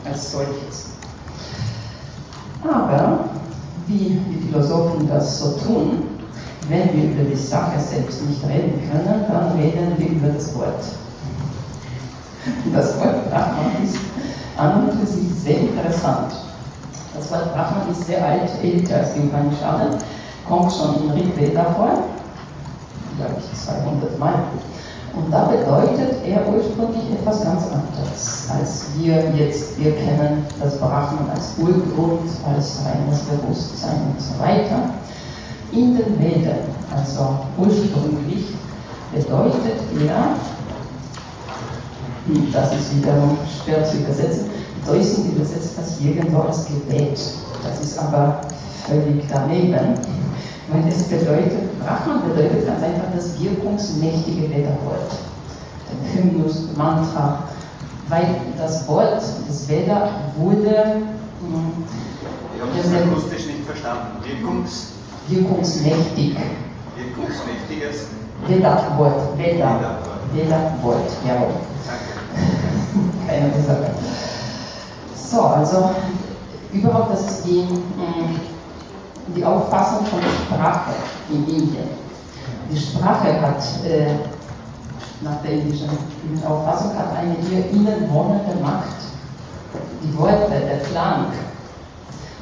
[0.05, 0.91] als solches.
[2.63, 3.25] Aber,
[3.91, 6.03] wie die Philosophen das so tun,
[6.69, 10.83] wenn wir über die Sache selbst nicht reden können, dann reden wir über das Wort.
[12.73, 13.97] Das Wort Brahman ist
[14.57, 16.33] an und für sich sehr interessant.
[17.15, 19.97] Das Wort Brahman ist sehr alt, älter als die Upanishaden,
[20.47, 22.03] kommt schon in Rig Veda vor,
[23.17, 24.33] glaube ich 200 Mal.
[25.13, 31.29] Und da bedeutet er ursprünglich etwas ganz anderes, als wir jetzt, wir kennen das Brahman
[31.33, 34.89] als Urgrund, als reines Bewusstsein und so weiter.
[35.73, 36.59] In den Vedern,
[36.95, 38.55] also ursprünglich,
[39.13, 40.35] bedeutet er,
[42.27, 44.49] hm, das ist wiederum schwer zu übersetzen,
[44.85, 47.19] Deutschen übersetzt das irgendwo als Gebet.
[47.63, 48.41] Das ist aber
[48.87, 49.93] völlig daneben,
[50.71, 55.11] weil es bedeutet, Brahman bedeutet ganz einfach das wirkungsmächtige Veda-Wort.
[55.91, 57.43] Den Hymnus, Mantra,
[58.07, 60.95] weil das Wort, das Veda wurde.
[61.41, 61.83] Hm,
[62.55, 64.23] ich habe das akustisch nicht verstanden.
[64.23, 64.91] Wirkungs
[65.27, 66.35] wirkungsmächtig.
[66.95, 68.07] Wirkungsmächtiges?
[68.47, 69.37] Veda-Wort.
[69.37, 69.99] Veda.
[70.33, 71.53] Veda-Wort, jawohl.
[71.85, 73.27] Danke.
[73.27, 73.91] Keine Ursache.
[75.15, 75.91] So, also
[76.73, 77.67] überhaupt, das ist die,
[79.35, 80.91] die Auffassung von Sprache
[81.29, 81.89] in Indien.
[82.69, 84.15] Die Sprache hat, äh,
[85.21, 85.89] nach der indischen
[86.47, 88.87] Auffassung, hat eine ihr innen wohnende Macht.
[90.03, 91.27] Die Worte, der Klang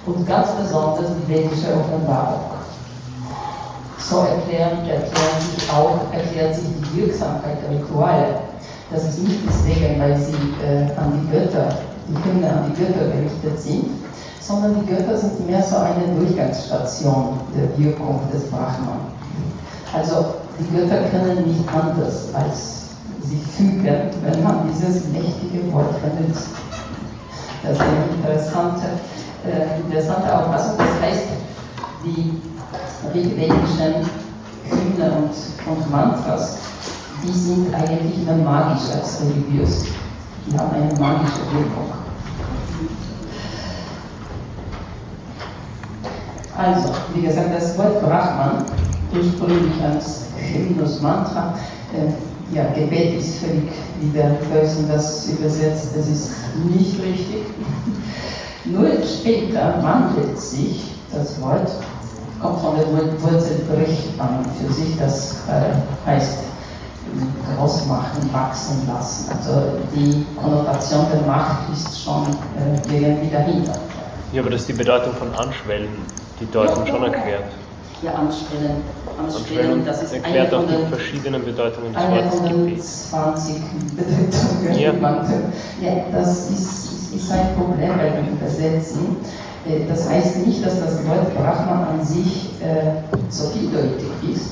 [0.05, 2.39] und ganz besonders die vedische Offenbarung.
[3.97, 8.39] So erklären, erklären sich auch, erklärt sich die Wirksamkeit der Rituale.
[8.91, 10.33] Das ist nicht deswegen, weil sie
[10.63, 11.75] äh, an die Götter
[12.09, 13.85] die Hymne an die Götter gerichtet sind,
[14.49, 19.13] sondern die Götter sind mehr so eine Durchgangsstation der Wirkung des Brahman.
[19.93, 22.89] Also die Götter können nicht anders als
[23.21, 26.47] sich fügen, wenn man dieses mächtige Wort benutzt.
[27.61, 28.87] Das ist eine interessante,
[29.45, 30.77] äh, interessante Auffassung.
[30.79, 31.27] Das heißt,
[32.03, 32.41] die
[33.13, 34.09] rigvedischen
[34.65, 36.57] Hymne und, und Mantras,
[37.21, 39.85] die sind eigentlich mehr magisch als religiös.
[40.47, 42.09] Die haben eine magische Wirkung.
[46.60, 48.66] Also, wie gesagt, das Wort Brahman,
[49.16, 51.53] ursprünglich als Hymnus Mantra,
[51.93, 56.32] äh, ja, Gebet ist völlig, wie der Bösen das übersetzt, das ist
[56.70, 57.45] nicht richtig.
[58.66, 61.72] Nur später wandelt sich das Wort,
[62.41, 66.39] kommt von der Wurzel Brich an für sich, das äh, heißt
[67.55, 69.32] groß machen, wachsen lassen.
[69.32, 69.62] Also
[69.95, 73.76] die Konnotation der Macht ist schon äh, irgendwie dahinter.
[74.34, 75.88] Ja, aber das ist die Bedeutung von Anschwellen
[76.39, 77.43] die Deutung schon erklärt.
[78.01, 78.81] Ja, anstellen.
[79.21, 82.83] Anstellen, das ist erklärt eine auch die verschiedenen Bedeutungen des Wortes Gebet.
[82.83, 83.55] 20
[83.97, 84.79] Bedeutungen.
[84.79, 84.93] Ja.
[85.81, 89.17] ja, das ist, ist ein Problem bei dem Übersetzen.
[89.67, 94.51] Äh, Das heißt nicht, dass das Wort Brahman an sich äh, so vieldeutig ist,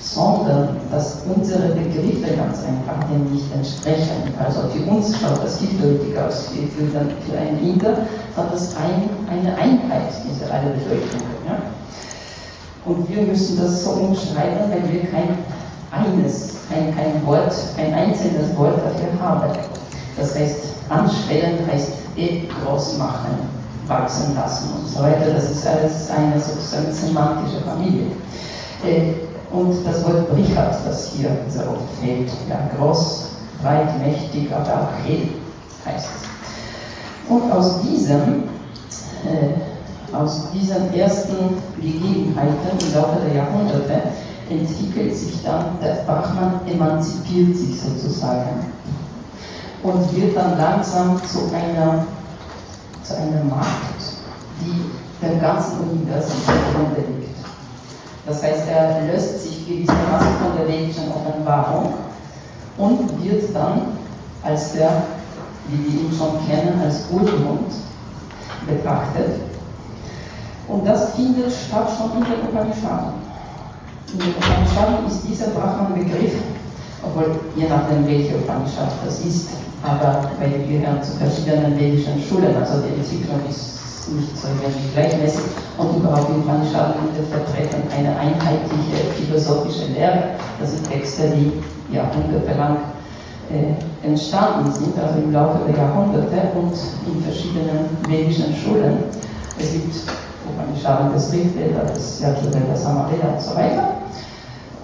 [0.00, 4.32] sondern dass unsere Begriffe ganz einfach dem nicht entsprechen.
[4.42, 7.98] Also für uns schaut das vieldeutig aus, für, für, den, für einen Inder
[8.36, 9.54] hat das ein, eine
[10.08, 11.34] Einheit, diese alle Bedeutungen.
[11.46, 11.58] Ja?
[12.84, 15.38] Und wir müssen das so umschreiben, wenn wir kein
[15.90, 19.50] eines, kein, kein Wort, ein einzelnes Wort dafür haben.
[20.18, 23.48] Das heißt, anschwellen heißt eh groß machen,
[23.86, 25.32] wachsen lassen und so weiter.
[25.32, 28.06] Das ist alles eine sozusagen semantische Familie.
[28.84, 29.14] Äh,
[29.50, 33.30] und das Wort Brichat, das hier sehr oft fehlt, ja, groß,
[33.62, 35.28] breit, mächtig, aber auch hell
[35.86, 37.30] heißt es.
[37.30, 38.44] Und aus diesem,
[39.24, 39.77] äh,
[40.12, 41.36] aus diesen ersten
[41.76, 44.02] Gegebenheiten im Laufe der Jahrhunderte
[44.50, 48.72] entwickelt sich dann, der Brahman emanzipiert sich sozusagen
[49.82, 52.06] und wird dann langsam zu einer,
[53.02, 53.68] zu einer Macht,
[54.60, 54.90] die
[55.24, 57.36] dem ganzen Universum zugrunde liegt.
[58.26, 61.94] Das heißt, er löst sich gewissermaßen von der vedischen Offenbarung
[62.76, 63.98] und wird dann
[64.42, 65.02] als der,
[65.68, 67.72] wie wir ihn schon kennen, als Urgrund
[68.66, 69.47] betrachtet.
[70.68, 73.12] Und das findet statt schon in den Upanishaden.
[74.12, 76.36] In den Upanishaden ist dieser Brahman-Begriff,
[77.02, 79.48] obwohl je nachdem welche Upanishad das ist,
[79.82, 83.78] aber weil wir gehören zu verschiedenen vedischen Schulen, also die Entwicklung ist
[84.12, 85.44] nicht so irgendwie gleichmäßig
[85.76, 86.94] und überhaupt in Upanishaden
[87.30, 90.36] vertreten eine einheitliche philosophische Lehre.
[90.60, 91.52] Das sind Texte, die
[91.94, 92.78] jahrhundertelang
[93.50, 96.72] äh, entstanden sind, also im Laufe der Jahrhunderte und
[97.06, 99.04] in verschiedenen vedischen Schulen.
[99.58, 99.94] Es gibt
[100.48, 103.94] Upanishaden des Rigveda, des Yajurveda, Samaveda und so weiter.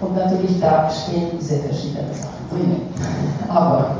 [0.00, 2.76] Und natürlich da stehen sehr verschiedene Sachen drin.
[3.48, 3.96] Aber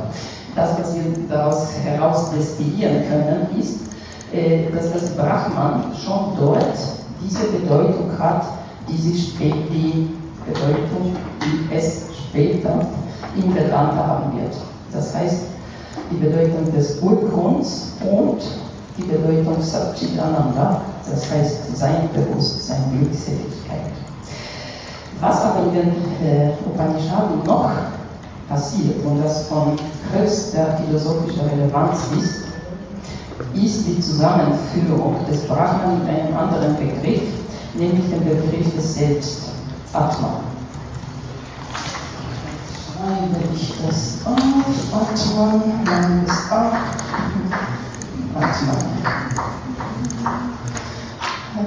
[0.55, 3.81] das, was wir daraus heraus destillieren können, ist,
[4.33, 6.77] äh, dass das Brahman schon dort
[7.23, 8.45] diese Bedeutung hat,
[8.89, 10.11] die spät, die
[10.47, 12.81] Bedeutung, die es später
[13.37, 14.55] in Vedanta haben wird.
[14.93, 15.45] Das heißt,
[16.11, 18.43] die Bedeutung des Urgrunds und
[18.97, 20.80] die Bedeutung Satchitananda,
[21.11, 23.92] das heißt sein Bewusstsein, Glückseligkeit.
[25.20, 25.88] Was aber in den
[26.22, 27.70] äh, Upanishaden noch
[28.49, 29.76] passiert und das von
[30.12, 32.45] höchster philosophischer Relevanz ist,
[33.55, 37.22] ist die Zusammenführung des Brahman mit einem anderen Begriff,
[37.74, 39.42] nämlich dem Begriff des Selbst,
[39.92, 40.40] Atman.
[42.86, 44.38] Schreibe ich das auf,
[44.92, 46.72] Atman, dann ist auch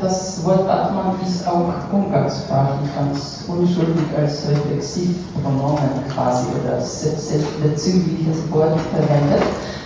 [0.02, 9.44] Das Wort Atman ist auch umgangssprachlich ganz unschuldig als Reflexivpronomen quasi oder selbstbezügliches Wort verwendet,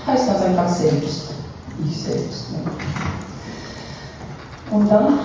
[0.07, 1.29] heißt das einfach selbst,
[1.85, 2.51] ich selbst.
[2.51, 2.59] Ne?
[4.71, 5.19] Und dann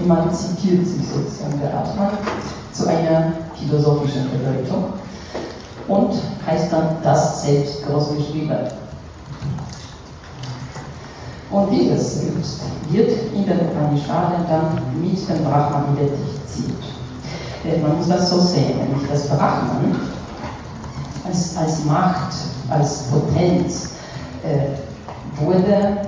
[0.00, 2.12] emanzipiert sich sozusagen der Atman
[2.72, 4.92] zu einer philosophischen Bedeutung
[5.88, 6.12] und
[6.46, 8.56] heißt dann das Selbst großgeschrieben.
[11.50, 16.78] Und dieses Selbst wird in den Upanishaden dann mit dem Brahman identifiziert.
[17.82, 19.96] Man muss das so sehen, nämlich das Brahman
[21.26, 22.34] als, als Macht,
[22.70, 23.90] als Potenz
[24.44, 25.98] äh, wurde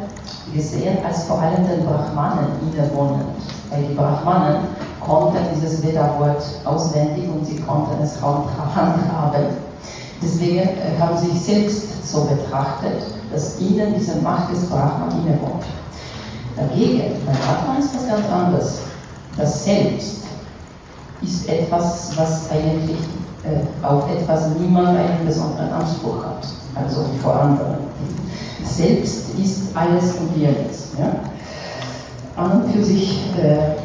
[0.54, 3.24] gesehen als vor allem den Brahmanen innewohnend.
[3.70, 4.66] Weil die Brahmanen
[5.00, 9.46] konnten dieses Veda-Wort auswendig und sie konnten es handhaben.
[10.22, 13.02] Deswegen äh, haben sie sich selbst so betrachtet,
[13.32, 15.64] dass ihnen diese Macht des Brahman innewohnt.
[16.56, 18.78] Dagegen, bei Atman ist das ganz anders.
[19.36, 20.24] Das Selbst
[21.22, 22.98] ist etwas, was eigentlich
[23.44, 27.76] äh, auf etwas niemand einen besonderen Anspruch hat, also vor anderen.
[28.64, 30.90] Selbst ist alles und jenes.
[30.98, 31.12] Ja?
[32.36, 33.76] An und für sich, äh,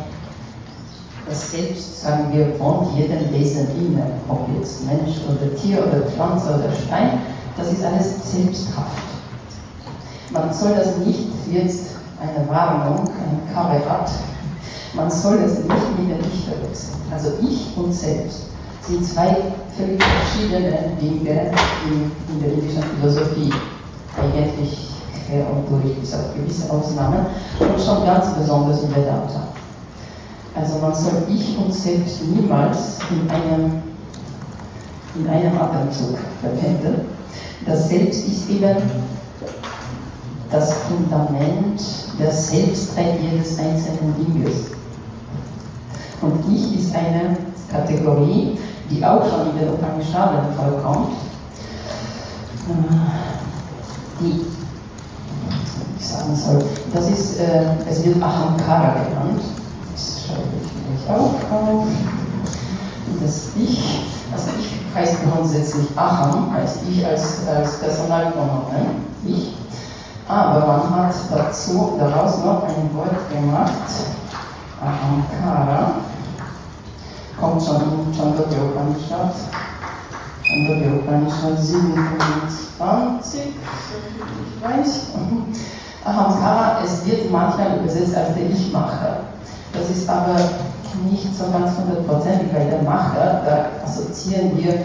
[1.28, 6.47] das Selbst, sagen wir, wohnt jedem Wesen inne, ob jetzt Mensch oder Tier oder Pflanze
[6.47, 7.19] oder Stein,
[7.57, 9.03] das ist alles selbsthaft.
[10.32, 14.09] Man soll das nicht jetzt eine Warnung, ein Kamerad,
[14.93, 16.97] man soll es nicht mit der Ich verwechseln.
[17.11, 18.47] Also ich und selbst
[18.82, 19.36] sind zwei
[19.78, 21.51] völlig verschiedene Dinge
[21.86, 23.53] in, in der indischen Philosophie.
[24.17, 24.89] Eigentlich
[25.28, 27.25] quer und durch, bis auf gewisse Ausnahmen
[27.59, 29.47] und schon ganz besonders in Vedanta.
[30.60, 33.84] Also man soll Ich und Selbst niemals in einem,
[35.16, 37.01] in einem Atemzug verwenden.
[37.66, 38.76] Das Selbst ist eben
[40.49, 41.82] das Fundament
[42.18, 44.72] der Selbstheit jedes einzelnen Dinges.
[46.22, 47.38] Und Ich ist eine
[47.72, 48.58] Kategorie,
[48.89, 51.10] die auch schon in den Upanishaden vorkommt,
[52.70, 52.84] äh,
[54.22, 54.41] die
[55.99, 56.64] ich sagen soll.
[56.93, 59.41] Das ist, äh, es wird Ahamkara genannt.
[59.97, 61.87] Das schreibe ich gleich auch auf.
[63.19, 69.57] Das Ich, also Ich heißt grundsätzlich Aham, heißt Ich als, als Personalpronomen, Ich.
[70.27, 73.71] Aber man hat dazu, daraus noch ein Wort gemacht,
[74.79, 75.93] Ahamkara,
[77.39, 79.33] kommt schon in Chandogya Upanishad,
[80.43, 85.07] Chandogya Upanishad 27, ich weiß.
[86.05, 89.36] Ahamkara, es wird manchmal übersetzt als der Ich-Macher.
[89.78, 90.36] Das ist aber
[91.09, 94.80] nicht so ganz hundertprozentig, weil der Macher, da assoziieren wir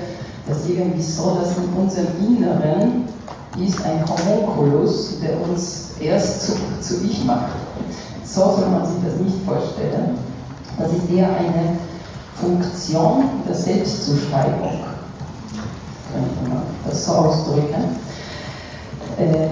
[0.47, 3.09] das irgendwie so, dass in unserem Inneren
[3.59, 7.53] ist ein Homunculus, der uns erst zu, zu Ich macht.
[8.25, 10.19] So soll man sich das nicht vorstellen.
[10.79, 11.77] Das ist eher eine
[12.41, 14.81] Funktion der Selbstzuschreibung,
[16.13, 17.97] könnte man das so ausdrücken,
[19.19, 19.49] äh,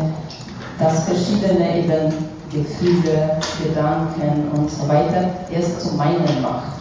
[0.79, 2.13] dass verschiedene eben
[2.51, 6.73] Gefühle, Gedanken und so weiter erst zu meinen macht.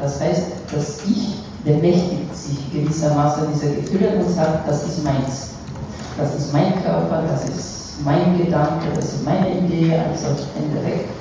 [0.00, 5.54] Das heißt, das Ich bemächtigt sich gewissermaßen dieser Gefühle und sagt, das ist meins
[6.16, 11.04] das ist mein Körper, das ist mein Gedanke, das ist meine Idee, also Ende weg.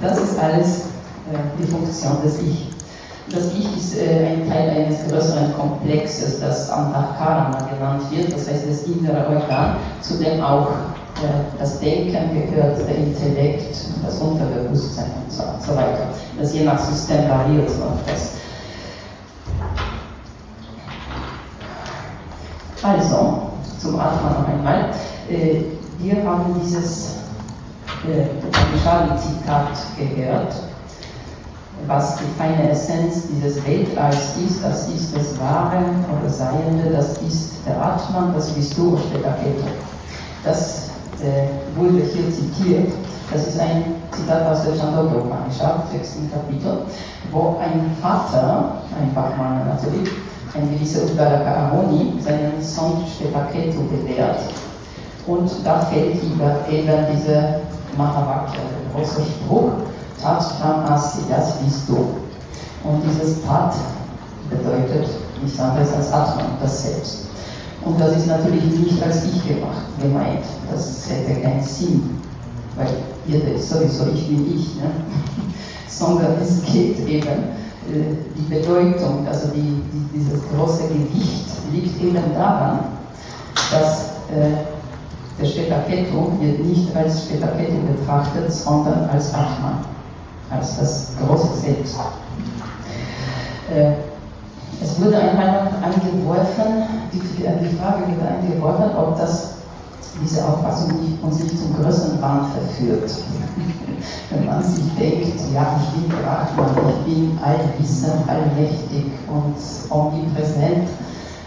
[0.00, 0.78] Das ist alles
[1.30, 2.70] äh, die Funktion des Ich.
[3.30, 8.64] Das Ich ist äh, ein Teil eines größeren Komplexes, das Antahkarana genannt wird, das heißt
[8.66, 10.68] das innere Organ, zu dem auch
[11.18, 16.08] äh, das Denken gehört, der Intellekt, das Unterbewusstsein und so, und so weiter.
[16.38, 18.32] Das je nach System variiert noch das.
[22.82, 24.90] Also, zum Atman noch einmal.
[25.28, 25.64] Äh,
[25.98, 27.16] wir haben dieses
[28.08, 28.24] äh,
[29.18, 30.54] Zitat gehört,
[31.86, 35.82] was die feine Essenz dieses Weltalls ist, das ist das Wahre
[36.18, 39.64] oder Seiende, das ist der Atman, das bist du, steht Aketo.
[40.44, 40.90] Das
[41.22, 42.92] äh, wurde hier zitiert,
[43.32, 46.18] das ist ein Zitat aus der Chandogya Upanishad, 6.
[46.32, 46.82] Kapitel,
[47.30, 50.10] wo ein Vater, ein Brahmana natürlich,
[50.54, 54.40] ein gewisser Udvaraka Amoni seinen Sohn Stepaketu belehrt.
[55.26, 57.60] Und da fällt eben dieser
[57.96, 59.70] Mahavakya, der große Spruch,
[60.20, 61.96] Tatvam Asi, das bist du.
[62.82, 63.74] Und dieses Tat
[64.48, 65.08] bedeutet
[65.42, 67.26] nichts anderes als Atman, das Selbst.
[67.84, 70.44] Und das ist natürlich nicht als Ich gemacht, gemeint.
[70.70, 72.18] Das hätte keinen Sinn,
[72.76, 72.88] weil
[73.54, 74.76] ist sowieso ich bin ich.
[74.76, 74.90] Ne?
[75.88, 82.34] Sondern es geht eben, äh, die Bedeutung, also die, die, dieses große Gewicht liegt eben
[82.34, 82.80] daran,
[83.70, 84.64] dass äh,
[85.40, 89.84] der Shvetaketu wird nicht als Shvetaketu betrachtet, sondern als Atman,
[90.50, 91.96] als das große Selbst.
[93.74, 93.92] Äh,
[94.82, 99.54] es wurde einmal angeworfen, die, die Frage wurde angeworfen, ob das
[100.22, 103.10] diese Auffassung nicht, uns nicht zum größeren Wahn verführt.
[104.30, 109.56] Wenn man sich denkt, ja, ich bin Brahman, ich bin allwissend, allmächtig und
[109.90, 110.88] omnipräsent,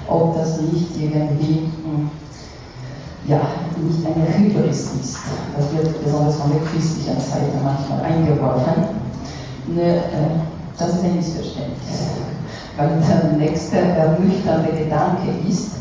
[0.07, 2.09] ob das nicht irgendwie hm,
[3.25, 3.39] ja,
[3.77, 5.17] nicht eine Hybris ist.
[5.55, 9.01] Das wird besonders von der christlichen Seite manchmal eingeworfen.
[9.67, 12.09] Ne, äh, das ist ein Missverständnis.
[12.77, 15.73] Weil der nächste ernüchternde Gedanke ist,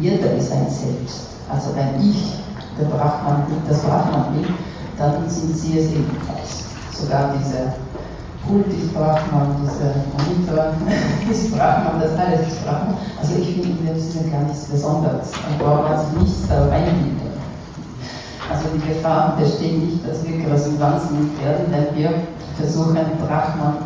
[0.00, 1.28] jeder ist ein Selbst.
[1.50, 2.34] Also wenn ich
[2.78, 4.54] der Brahman bin, das Brahman bin,
[4.96, 6.64] dann sind sie es ebenfalls.
[6.92, 7.74] Sogar diese
[8.46, 10.72] Kult ist Brahman, diese Monitor
[11.30, 12.96] ist Brahman, das alles ist Brahman.
[13.20, 15.30] Also ich finde in dem Sinne gar nichts Besonderes.
[15.32, 17.28] Da braucht man sich nichts da reinbilden.
[18.50, 22.14] Also die Gefahr besteht nicht, dass wir wahnsinnig werden, wenn wir
[22.56, 22.96] versuchen,
[23.26, 23.76] Brahman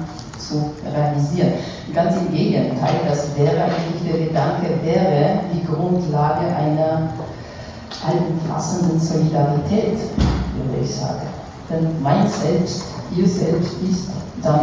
[0.49, 1.53] zu realisieren.
[1.95, 7.13] Ganz im Gegenteil, das wäre eigentlich der Gedanke, wäre die Grundlage einer
[8.07, 9.99] allumfassenden Solidarität,
[10.57, 11.27] würde ich sagen.
[11.71, 12.85] Denn mein Selbst,
[13.17, 14.09] ihr Selbst ist
[14.43, 14.61] dann,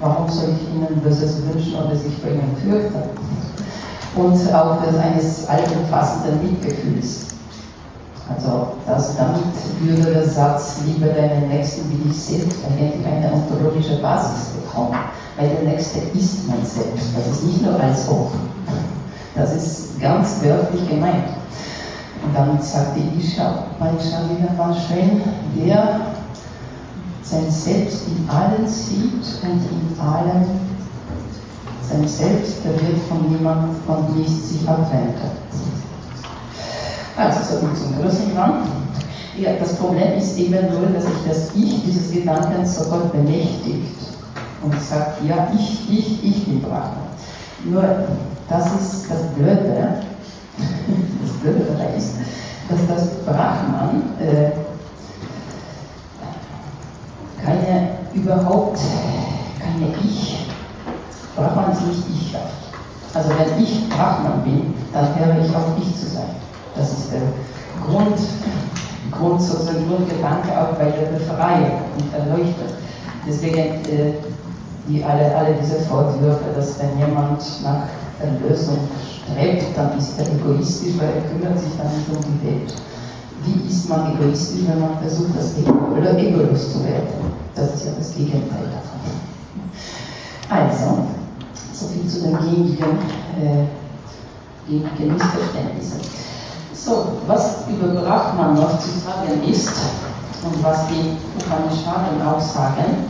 [0.00, 3.02] warum soll ich Ihnen Böses wünschen oder sich vor Ihnen fürchten?
[4.16, 7.33] Und auch eines allumfassenden Mitgefühls.
[8.28, 9.44] Also das, damit
[9.80, 14.96] würde der Satz, liebe deinen Nächsten wie dich selbst, eigentlich eine ontologische Basis bekommen.
[15.36, 17.08] Weil der Nächste ist mein Selbst.
[17.16, 18.32] Das ist nicht nur als ob.
[19.34, 21.28] Das ist ganz wörtlich gemeint.
[22.24, 25.20] Und damit sagt die Isha Shalina van schön,
[25.54, 26.00] wer
[27.22, 29.12] sein Selbst in allen sieht
[29.42, 30.46] und in allem
[31.82, 35.44] sein Selbst, der wird von niemandem von nichts sich abwenden.
[37.16, 38.62] Also so viel zum Größenrang.
[39.36, 43.94] Ja, das Problem ist eben nur, dass sich das Ich dieses Gedankens sofort bemächtigt
[44.62, 47.04] und sagt, ja, ich, ich, ich bin Brahman.
[47.64, 47.82] Nur,
[48.48, 50.02] das ist das Blöde,
[51.22, 52.14] das Blöde dabei ist,
[52.68, 54.50] dass das Brahman äh,
[57.44, 58.78] keine, überhaupt
[59.60, 60.46] keine Ich,
[61.36, 62.54] Brahman ist nicht Ich schafft.
[63.14, 66.43] Also wenn ich Brahman bin, dann höre ich auf Ich zu sein.
[66.76, 67.22] Das ist der
[67.86, 68.18] Grund,
[69.10, 72.74] Grund sozusagen Grundgedanke auch bei der Befreiung und Erleuchtung.
[73.26, 74.14] Deswegen äh,
[74.88, 77.88] die alle, alle diese Vorwürfe, dass wenn jemand nach
[78.20, 78.78] Erlösung
[79.24, 82.74] strebt, dann ist er egoistisch, weil er kümmert sich dann nicht um die Welt.
[83.44, 86.12] Wie ist man egoistisch, wenn man versucht, das Ego, oder
[86.56, 87.32] zu werden?
[87.54, 89.00] Das ist ja das Gegenteil davon.
[90.48, 91.06] Also,
[91.72, 92.98] soviel zu den gängigen,
[93.40, 93.64] äh,
[94.68, 96.00] gängigen Missverständnissen.
[96.84, 99.72] So, was über Brahman noch zu sagen ist
[100.44, 103.08] und was die Upanishaden auch sagen,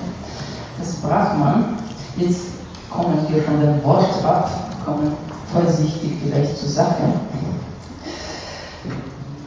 [0.78, 1.76] das Brahman,
[2.16, 2.42] jetzt
[2.88, 4.48] kommen wir von dem Wort ab,
[4.84, 5.16] kommen
[5.52, 7.02] vorsichtig vielleicht zur Sache.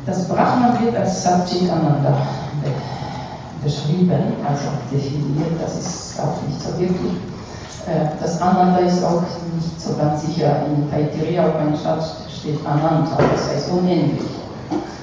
[0.05, 2.17] Das Brahman wird als Satchit Ananda
[3.63, 7.36] beschrieben, also definiert, das ist auch nicht so wirklich.
[7.87, 9.21] Äh, das Ananda ist auch
[9.55, 10.65] nicht so ganz sicher.
[10.65, 14.27] In Taittiriya Upanishad steht Ananda, das heißt unendlich.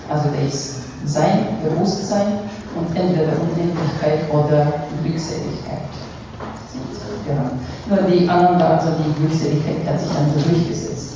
[0.09, 0.77] Also der ist
[1.07, 2.41] sein Bewusstsein
[2.77, 4.67] und entweder Unendlichkeit oder
[5.03, 5.89] Glückseligkeit.
[7.27, 7.51] Ja.
[7.87, 11.15] Nur die Ananda, also die Glückseligkeit hat sich dann so durchgesetzt.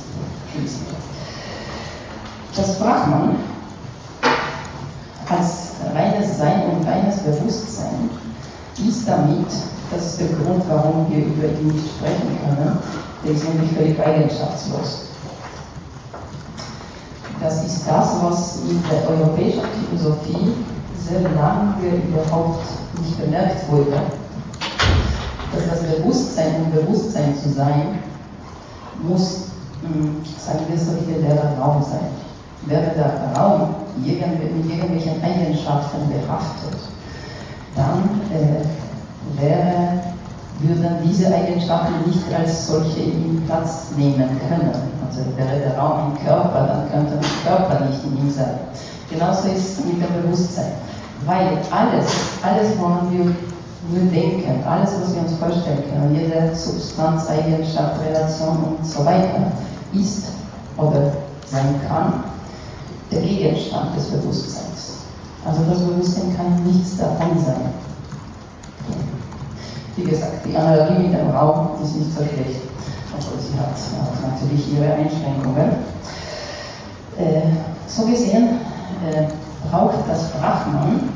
[2.55, 3.35] Das Brahman
[5.29, 8.09] als reines Sein und reines Bewusstsein
[8.77, 9.47] ist damit,
[9.91, 12.77] das ist der Grund, warum wir über ihn nicht sprechen können,
[13.23, 15.05] der ist nämlich völlig eigenschaftslos.
[17.41, 20.53] Das ist das, was in der europäischen Philosophie
[20.97, 21.75] sehr lange
[22.07, 22.65] überhaupt
[23.01, 23.97] nicht bemerkt wurde
[25.53, 27.99] dass das Bewusstsein, um Bewusstsein zu sein,
[29.01, 29.45] muss,
[29.81, 32.11] hm, sagen wir so, wie der Raum sein.
[32.65, 36.79] Wäre der Raum mit irgendwelchen Eigenschaften behaftet,
[37.75, 38.63] dann äh,
[39.37, 40.01] wäre,
[40.59, 44.71] würden diese Eigenschaften nicht als solche in Platz nehmen können.
[45.07, 48.59] Also wäre der Raum ein Körper, dann könnte der Körper nicht in ihm sein.
[49.09, 50.73] Genauso ist es mit dem Bewusstsein.
[51.25, 52.05] Weil alles,
[52.43, 58.77] alles, woran wir nur denken, alles, was wir uns vorstellen können, jede Substanz, Eigenschaft, Relation
[58.77, 59.51] und so weiter,
[59.93, 60.25] ist
[60.77, 61.11] oder
[61.45, 62.23] sein kann
[63.11, 64.99] der Gegenstand des Bewusstseins.
[65.45, 67.73] Also das Bewusstsein kann nichts davon sein.
[69.99, 72.61] Wie gesagt, die Analogie mit dem Raum ist nicht so schlecht,
[73.11, 75.71] obwohl sie hat, hat natürlich ihre Einschränkungen.
[77.17, 77.41] Äh,
[77.85, 78.47] so gesehen
[79.05, 79.27] äh,
[79.69, 81.09] braucht das Brahman,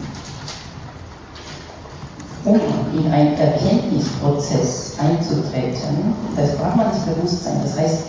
[2.44, 2.60] um
[2.98, 8.00] in einen Erkenntnisprozess einzutreten, das Brahman ist Bewusstsein, das heißt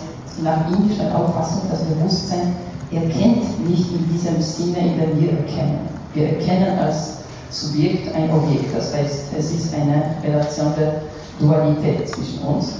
[0.43, 2.53] nach indischer Auffassung, das Bewusstsein
[2.91, 5.87] erkennt nicht in diesem Sinne, in dem wir erkennen.
[6.13, 11.01] Wir erkennen als Subjekt ein Objekt, das heißt, es ist eine Relation der
[11.39, 12.73] Dualität zwischen uns.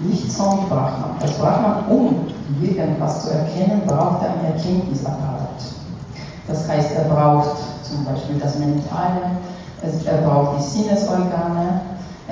[0.00, 1.16] Nicht so mit Brahman.
[1.20, 2.26] Das Brahman, um
[2.62, 5.62] irgendwas zu erkennen, braucht er einen Erkenntnisapparat.
[6.46, 9.38] Das heißt, er braucht zum Beispiel das Mentale,
[9.82, 11.80] er braucht die Sinnesorgane.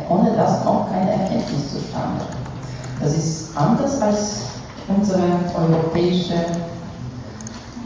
[0.09, 2.24] Ohne das kommt keine Erkenntnis zustande.
[3.01, 4.40] Das ist anders als
[4.88, 5.22] unsere
[5.57, 6.34] europäische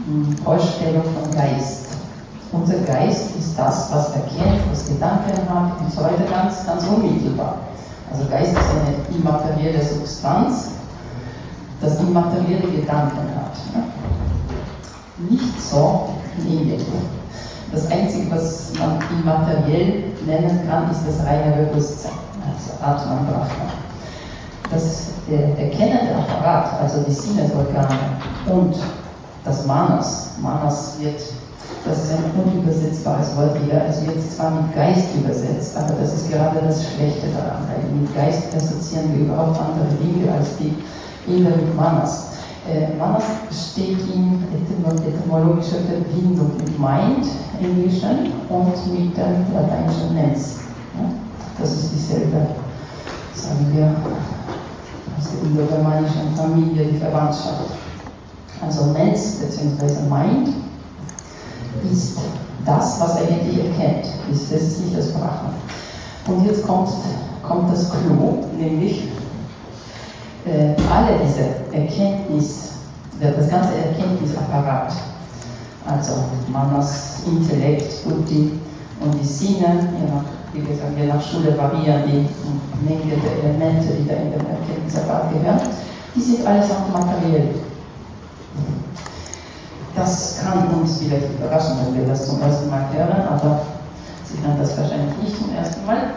[0.05, 1.98] hm, Vorstellung von Geist.
[2.51, 7.57] Unser Geist ist das, was erkennt, was Gedanken hat und so weiter, ganz, ganz unmittelbar.
[8.11, 10.71] Also Geist ist eine immaterielle Substanz,
[11.79, 13.83] das immaterielle Gedanken hat.
[15.29, 16.81] Nicht so in Indien.
[17.71, 22.13] Das Einzige, was man immateriell nennen kann, ist das reine Bewusstsein,
[22.47, 23.49] also Atman Brahman.
[24.71, 27.95] Das erkennende Apparat, also die Sinnesorgane
[28.47, 28.75] und
[29.45, 31.21] das Manas, Manas wird,
[31.85, 36.31] das ist ein unübersetzbares Wort hier, es wird zwar mit Geist übersetzt, aber das ist
[36.31, 40.75] gerade das Schlechte daran, weil mit Geist assoziieren wir überhaupt andere Dinge als die
[41.27, 42.27] Inder mit Manas.
[42.69, 47.25] Äh, Manas steht in etymologischer Verbindung mit Mind,
[47.61, 50.57] Englischen, und mit dem lateinischen Mens.
[50.95, 51.09] Ja?
[51.59, 52.47] Das ist dieselbe,
[53.33, 53.95] sagen wir,
[55.17, 57.71] aus der indogermanischen Familie, die Verwandtschaft.
[58.61, 60.01] Also Mens bzw.
[60.09, 60.49] Mind
[61.91, 62.17] ist
[62.65, 64.07] das, was er eigentlich erkennt.
[64.29, 65.53] Das ist nicht das Brahman.
[66.27, 66.89] Und jetzt kommt,
[67.47, 69.07] kommt das Clou, nämlich
[70.45, 72.69] äh, alle diese Erkenntnis,
[73.19, 74.93] das ganze Erkenntnisapparat,
[75.85, 76.13] also
[76.51, 78.51] Manas Intellekt, Buddhi
[79.01, 82.25] und die Sinne, je nach wie gesagt, je nach Schule variieren die
[82.87, 85.59] Menge der Elemente, die da in dem Erkenntnisapparat gehören,
[86.15, 87.49] die sind allesamt materiell.
[89.99, 93.59] Das kann uns vielleicht überraschen, wenn wir das zum ersten Mal hören, aber
[94.23, 96.13] Sie hören das wahrscheinlich nicht zum ersten Mal.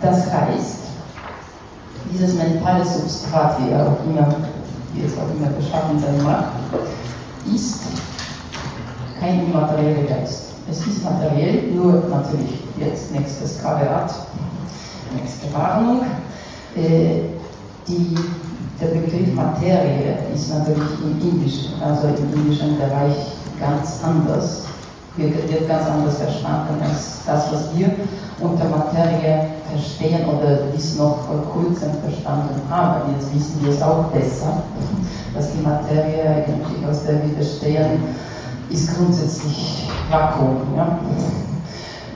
[0.00, 0.76] Das heißt,
[2.10, 4.34] dieses mentale Substrat, wie, auch immer,
[4.94, 6.44] wie es auch immer beschaffen sein mag,
[7.54, 7.80] ist
[9.20, 10.52] kein immaterieller Geist.
[10.70, 14.10] Es ist materiell, nur natürlich jetzt nächstes Kaverat,
[15.14, 16.06] nächste Warnung.
[16.76, 17.24] Äh,
[17.86, 18.16] die,
[18.82, 23.14] der Begriff Materie ist natürlich im indischen, also im indischen Bereich
[23.60, 24.64] ganz anders,
[25.16, 27.90] wird, ganz anders verstanden als das, was wir
[28.40, 33.12] unter Materie verstehen oder bis noch vor kurzem verstanden haben.
[33.14, 34.64] Jetzt wissen wir es auch besser,
[35.34, 38.02] dass die Materie eigentlich aus der wir bestehen,
[38.68, 40.56] ist grundsätzlich Vakuum.
[40.76, 40.98] Ja?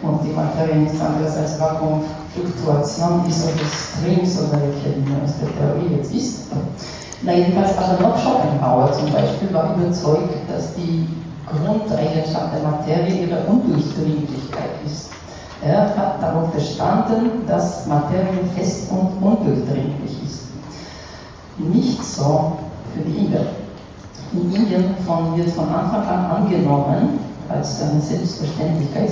[0.03, 4.93] Und die Materie nichts anderes als Vakuumfluktuation ist oder Streams oder welche
[5.25, 6.53] aus der Theorie jetzt ist.
[7.23, 11.09] Na jedenfalls aber noch Schopenhauer zum Beispiel war überzeugt, dass die
[11.47, 15.11] Grundeigenschaft der Materie ihre Undurchdringlichkeit ist.
[15.63, 20.43] Er hat darauf bestanden, dass Materie fest und undurchdringlich ist.
[21.57, 22.53] Nicht so
[22.95, 23.47] für die Inder
[24.33, 27.19] in Indien von, wird von Anfang an angenommen,
[27.49, 29.11] als eine Selbstverständlichkeit,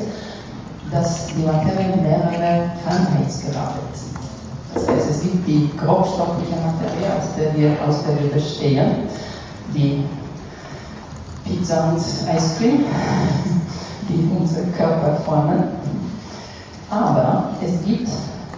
[0.95, 4.17] dass die Materie mehrere Krankheitsgrade sind.
[4.73, 8.93] Das heißt, es gibt die grobstoffliche Materie, aus der wir, aus der wir bestehen,
[9.75, 10.05] die
[11.45, 12.85] Pizza und Ice Cream,
[14.09, 15.65] die unseren Körper formen.
[16.91, 18.09] Aber es gibt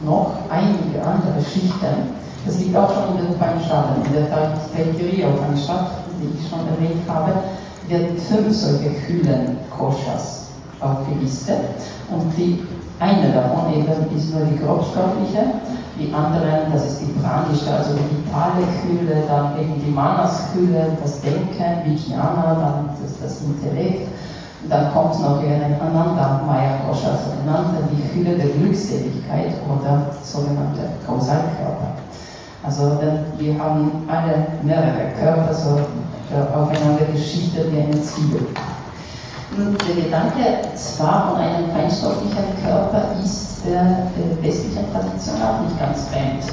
[0.04, 2.14] noch einige andere Schichten.
[2.44, 7.32] Das liegt auch schon in den Upanishaden, in der Upanishad, die ich schon erwähnt habe,
[7.88, 10.45] werden fünf solche Kühlen Koshas
[10.80, 11.80] aufgelistet.
[12.10, 12.62] Und die
[12.98, 15.44] eine davon eben ist nur die grobstoffliche,
[15.98, 21.20] die anderen, das ist die pranische, also die vitale Kühle, dann eben die Manas-Kühle, das
[21.20, 24.08] Denken, Vijnana, dann das, das Intellekt.
[24.68, 31.94] Dann kommt noch eine Ananda Maya Kosha, sogenannte die Kühle der Glückseligkeit oder sogenannte Kausalkörper.
[32.62, 32.98] Also
[33.38, 35.78] wir haben alle mehrere Körper so
[36.52, 38.48] aufeinander geschichtet wie eine Zwiebel.
[39.56, 44.06] Und der Gedanke zwar von einem feinstofflichen Körper ist der
[44.42, 46.44] westlichen Tradition auch nicht ganz fremd.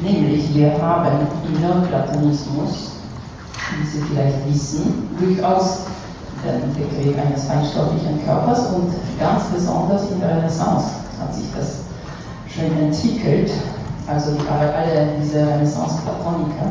[0.00, 2.92] Nämlich wir haben im Neoplatonismus,
[3.74, 5.80] wie Sie vielleicht wissen, durchaus
[6.44, 11.78] den Begriff eines feinstofflichen Körpers und ganz besonders in der Renaissance hat sich das
[12.46, 13.50] schön entwickelt.
[14.06, 16.70] Also alle diese Renaissance-Platoniker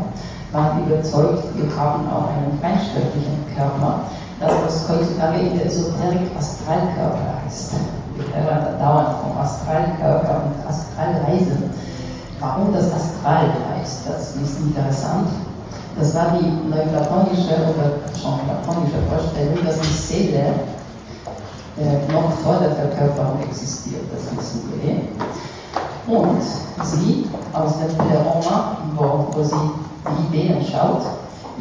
[0.54, 4.02] waren überzeugt, wir haben auch einen feinstofflichen Körper,
[4.42, 7.74] das was heutzutage in Esoterik Astralkörper heißt.
[8.16, 11.70] Wir hören dauernd vom Astralkörper und Astralreisen.
[12.40, 15.30] Warum das Astral heißt, das ist interessant.
[15.98, 20.54] Das war die neuplatonische oder schon platonische Vorstellung, dass die Seele
[21.78, 26.18] äh, noch vor der Verkörperung existiert, das wissen wir.
[26.18, 26.42] Und
[26.84, 29.56] sie aus dem Pleroma, wo, wo sie
[30.08, 31.04] die Ideen schaut,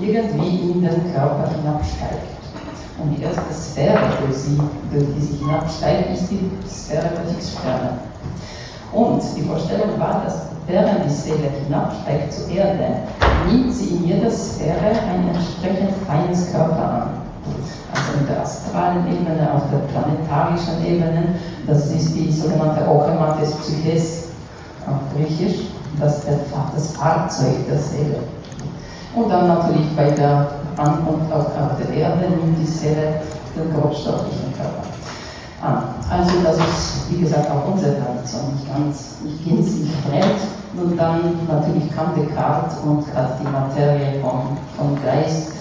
[0.00, 2.39] irgendwie in den Körper hinabsteigt.
[3.02, 4.60] Und die erste Sphäre, durch, sie,
[4.92, 7.90] die sie hinabsteigt, ist die Sphäre der Fixsterne.
[8.92, 13.02] Und die Vorstellung war, dass während die Seele hinabsteigt zur Erde,
[13.50, 17.08] nimmt sie in jeder Sphäre ein entsprechend feines Körper an.
[17.94, 21.34] Also in der astralen Ebene, auf der planetarischen Ebene,
[21.66, 24.24] das ist die sogenannte Ochemates Psyches
[24.86, 25.66] auf Griechisch,
[25.98, 26.28] das ist
[26.74, 28.18] das Fahrzeug der Seele.
[29.14, 30.46] Und dann natürlich bei der
[30.80, 33.20] Ankunft auf, auf der Erde nimmt die Seele
[33.54, 34.82] den grobstofflichen Körper
[35.62, 35.82] an.
[36.10, 40.40] Also das ist, wie gesagt, auch unsere Tradition, nicht ganz, nicht gänzlich fremd.
[40.76, 45.52] Und dann natürlich kam Descartes und hat die Materie vom, vom Geist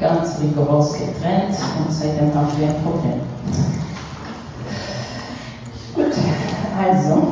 [0.00, 3.20] ganz rigoros getrennt und seitdem haben wir ein Problem.
[5.94, 6.14] Gut,
[6.78, 7.22] also,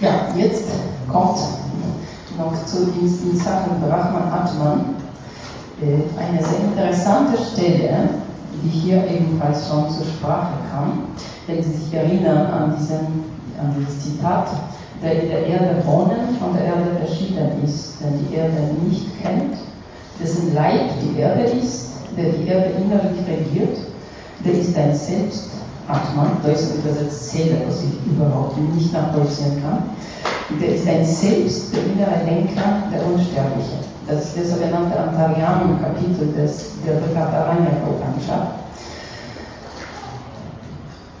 [0.00, 0.64] ja, jetzt
[1.10, 1.38] kommt
[2.38, 4.99] noch zu diesen Sachen Brahman Atman
[5.82, 8.08] eine sehr interessante Stelle,
[8.62, 11.04] die hier ebenfalls schon zur Sprache kam,
[11.46, 12.98] wenn Sie sich erinnern an, diesen,
[13.58, 14.48] an dieses Zitat,
[15.02, 19.56] der in der Erde wohnen, von der Erde verschieden ist, der die Erde nicht kennt,
[20.20, 23.78] dessen Leib die Erde ist, der die Erde innerlich regiert,
[24.44, 25.50] der ist ein Selbst,
[25.88, 29.82] Atman, Deutsch übersetzt Seele, was ich überhaupt nicht nachvollziehen kann,
[30.58, 33.78] der ist ein Selbst, der innere Lenker, der Unsterbliche.
[34.06, 36.44] Das ist der sogenannte Antaryami-Kapitel der
[37.88, 38.48] Upanishad.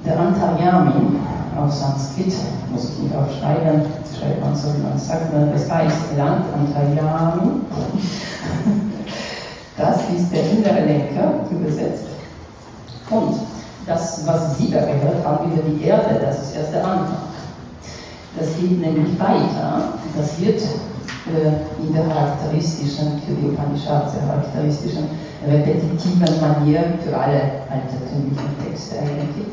[0.04, 1.18] Der Antaryami
[1.56, 2.34] auf Sanskrit,
[2.72, 3.82] muss ich nicht aufschreiben,
[4.18, 7.60] schreibt man so, wie man sagt, das heißt Land Antaryami.
[9.76, 12.04] Das ist der innere Lenker, übersetzt.
[13.08, 13.34] Und
[13.86, 17.16] das, was Sie da gehört haben über die Erde, das ist erst der Anfang.
[18.38, 19.94] Das geht nämlich weiter.
[20.16, 25.04] Das wird äh, in der charakteristischen, für die sehr charakteristischen,
[25.46, 29.46] repetitiven Manier für alle altertümlichen Texte eigentlich,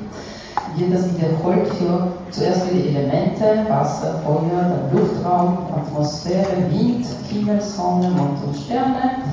[0.76, 7.62] wird das wiederholt für zuerst für die Elemente, Wasser, Feuer, dann Luftraum, Atmosphäre, Wind, Himmel,
[7.62, 9.24] Sonne, Mond und Sterne,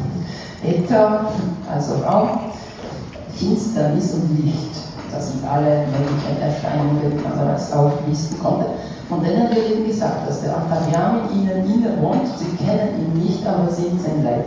[0.64, 1.26] Äther,
[1.72, 2.30] also Raum,
[3.34, 4.76] Finsternis und Licht.
[5.12, 8.66] Das sind alle möglichen Erscheinungen, die man bereits auflisten konnte.
[9.08, 13.46] Von denen wird eben gesagt, dass der Antaryami ihnen inne wohnt, sie kennen ihn nicht,
[13.46, 14.46] aber sind sein Leib.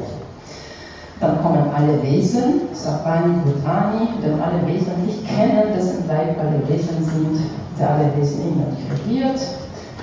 [1.20, 7.04] Dann kommen alle Wesen, Sapani, Bhutani, denn alle Wesen nicht kennen, dessen Leib alle Wesen
[7.04, 7.40] sind,
[7.80, 9.42] der alle Wesen innerlich regiert,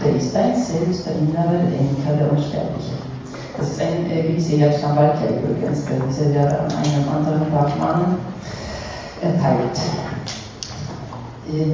[0.04, 2.94] der ist ein Selbst, der innere Lenker, der Unsterbliche.
[3.56, 8.16] Das ist ein äh, gewisse Yajnavalkya übrigens, der diese Lehre an einem anderen Brahmanen
[9.22, 9.78] erteilt.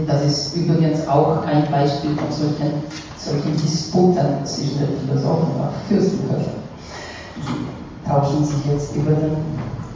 [0.06, 2.82] Das ist übrigens auch ein Beispiel von solchen,
[3.16, 6.54] solchen Disputen zwischen den Philosophen und Fürstenköpfen.
[7.36, 9.36] Die tauschen sich jetzt über den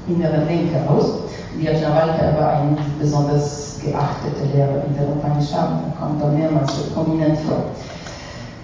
[0.07, 1.25] inneren Lenker aus.
[1.59, 7.65] Vajravalkya war ein besonders geachteter Lehrer in der Upanishad, kommt da mehrmals prominent vor.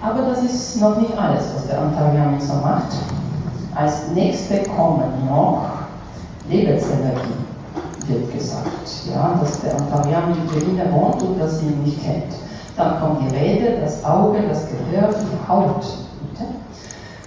[0.01, 2.93] Aber das ist noch nicht alles, was der Antaryami so macht.
[3.75, 5.71] Als nächste kommen noch
[6.49, 7.50] Lebensenergie
[8.11, 8.69] wird gesagt,
[9.13, 12.35] ja, dass der Antarian mit Berliner wohnt und dass sie ihn nicht kennt.
[12.77, 15.85] Dann kommt die Rede, das Auge, das Gehör, die Haut.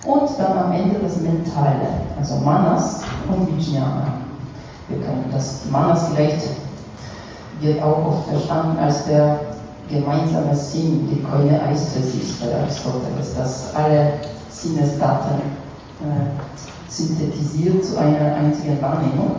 [0.05, 1.87] Und dann am Ende das Mentale,
[2.19, 4.07] also Manas und Vijnana.
[4.89, 6.41] Wir können das Manas vielleicht
[7.61, 9.39] wird auch oft verstanden als der
[9.89, 14.13] gemeinsame Sinn, die Koine Eistesis bei Aristoteles, dass alle
[14.49, 15.41] Sinnesdaten
[16.01, 19.35] äh, synthetisiert zu einer einzigen Wahrnehmung.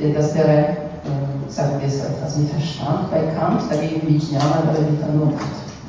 [0.00, 4.84] Äh, das wäre, äh, sagen wir es etwas mit Verstand bei Kant, dagegen Vijnana wäre
[4.90, 5.44] die Vernunft.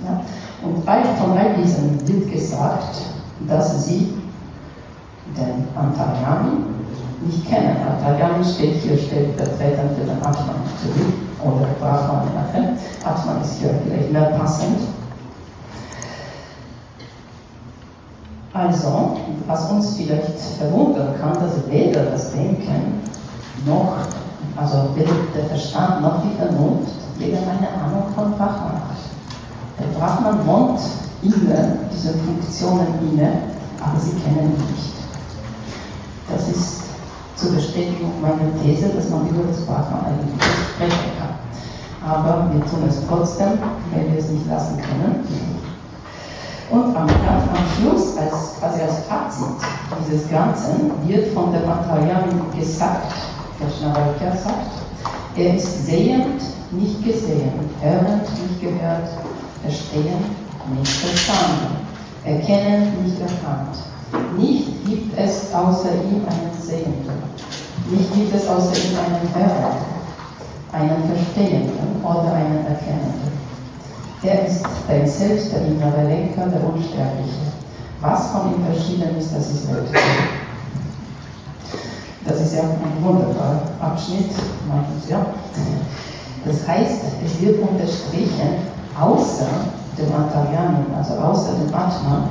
[0.05, 0.21] Ja?
[0.63, 3.01] Und von all diesen wird gesagt,
[3.47, 4.13] dass sie
[5.35, 6.63] den Antaryami
[7.25, 7.77] nicht kennen.
[7.85, 12.73] Antaryami steht hier stellvertretend für den Atman natürlich, oder Brahman nachher.
[13.03, 14.79] Atman ist hier vielleicht mehr passend.
[18.53, 23.01] Also, was uns vielleicht verwundern kann, dass weder das Denken
[23.65, 23.97] noch,
[24.55, 28.81] also weder der Verstand noch die Vernunft irgendeine Ahnung von Brahman.
[29.79, 30.79] Der Brahman wohnt
[31.21, 33.31] inne, diese Funktionen inne,
[33.81, 34.93] aber sie kennen ihn nicht.
[36.29, 36.81] Das ist
[37.35, 41.37] zur Bestätigung meiner These, dass man über das Brahman eigentlich nicht sprechen kann.
[42.09, 43.59] Aber wir tun es trotzdem,
[43.91, 45.27] weil wir es nicht lassen können.
[46.69, 49.55] Und am, am Schluss, als, quasi als Fazit
[50.05, 53.13] dieses Ganzen, wird von der Materialien gesagt,
[53.59, 54.71] der Schnabalka sagt,
[55.35, 56.41] er ist sehend,
[56.71, 57.51] nicht gesehen,
[57.81, 59.09] hörend, nicht gehört,
[59.63, 60.23] verstehen,
[60.77, 61.77] nicht verstanden,
[62.25, 63.77] erkennen, nicht erkannt.
[64.37, 67.21] Nicht gibt es außer ihm einen Sehenden,
[67.89, 69.97] nicht gibt es außer ihm einen Hörenden,
[70.71, 73.37] einen Verstehenden oder einen Erkennenden.
[74.23, 77.47] Er ist dein Selbst, der innere Lenker, der Unsterbliche.
[78.01, 79.89] Was von ihm verschieden ist, das ist Welt.
[82.27, 84.31] Das ist ja ein wunderbarer Abschnitt.
[86.45, 88.67] Das heißt, es wird unterstrichen,
[88.99, 89.47] außer
[89.97, 92.29] dem Antaryanen, also außer dem Atman,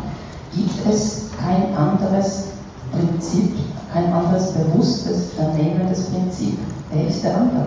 [0.54, 2.44] gibt es kein anderes
[2.92, 3.56] Prinzip,
[3.92, 6.58] kein anderes bewusstes, vernehmendes Prinzip.
[6.94, 7.66] Er ist der andere.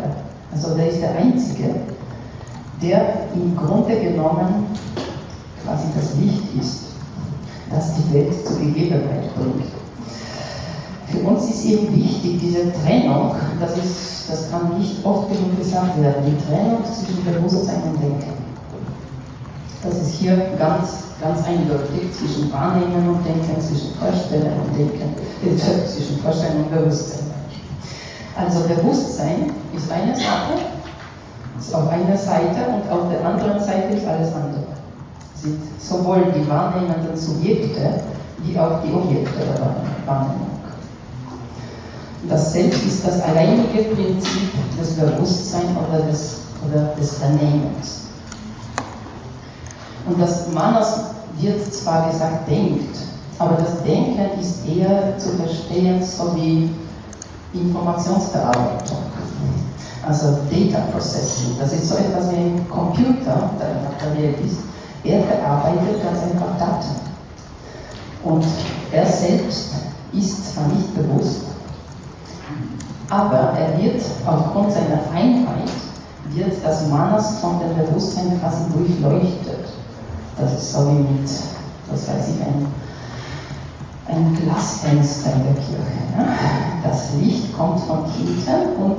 [0.53, 1.75] Also der ist der Einzige,
[2.81, 4.67] der im Grunde genommen
[5.63, 6.83] quasi das Licht ist,
[7.71, 9.78] das die Welt zur Gegebenheit bringt.
[11.11, 15.99] Für uns ist eben wichtig, diese Trennung, das, ist, das kann nicht oft genug gesagt
[16.01, 18.33] werden, die Trennung zwischen Bewusstsein und Denken.
[19.83, 25.55] Das ist hier ganz, ganz eindeutig zwischen Wahrnehmen und Denken, zwischen Vorstellen und Denken, äh,
[25.57, 27.25] zwischen Vorstellen und Bewusstsein.
[28.35, 30.61] Also Bewusstsein ist eine Sache,
[31.59, 34.63] ist auf einer Seite und auf der anderen Seite ist alles andere.
[35.35, 38.01] Sind sowohl die wahrnehmenden Subjekte
[38.43, 40.58] wie auch die Objekte der Wahrnehmung.
[42.27, 48.07] Das Selbst ist das alleinige Prinzip des Bewusstseins oder des, oder des Vernehmens.
[50.05, 51.01] Und das Manas
[51.39, 52.97] wird zwar gesagt, denkt,
[53.37, 56.69] aber das Denken ist eher zu verstehen so wie
[57.53, 58.97] Informationsverarbeitung.
[60.05, 64.57] Also Data Processing, das ist so etwas wie ein Computer, der einfach der Welt ist.
[65.03, 66.95] Er verarbeitet ganz einfach Daten.
[68.23, 68.45] Und
[68.91, 69.73] er selbst
[70.13, 71.43] ist zwar nicht bewusst,
[73.09, 75.69] aber er wird aufgrund seiner Feinheit,
[76.31, 79.65] wird das Manas von dem Bewusstsein quasi durchleuchtet.
[80.37, 81.29] Das ist so wie mit,
[81.89, 82.67] was weiß ich, ein,
[84.07, 85.99] ein Glasfenster in der Kirche.
[86.17, 86.25] Ja?
[86.83, 88.97] Das Licht kommt von hinten und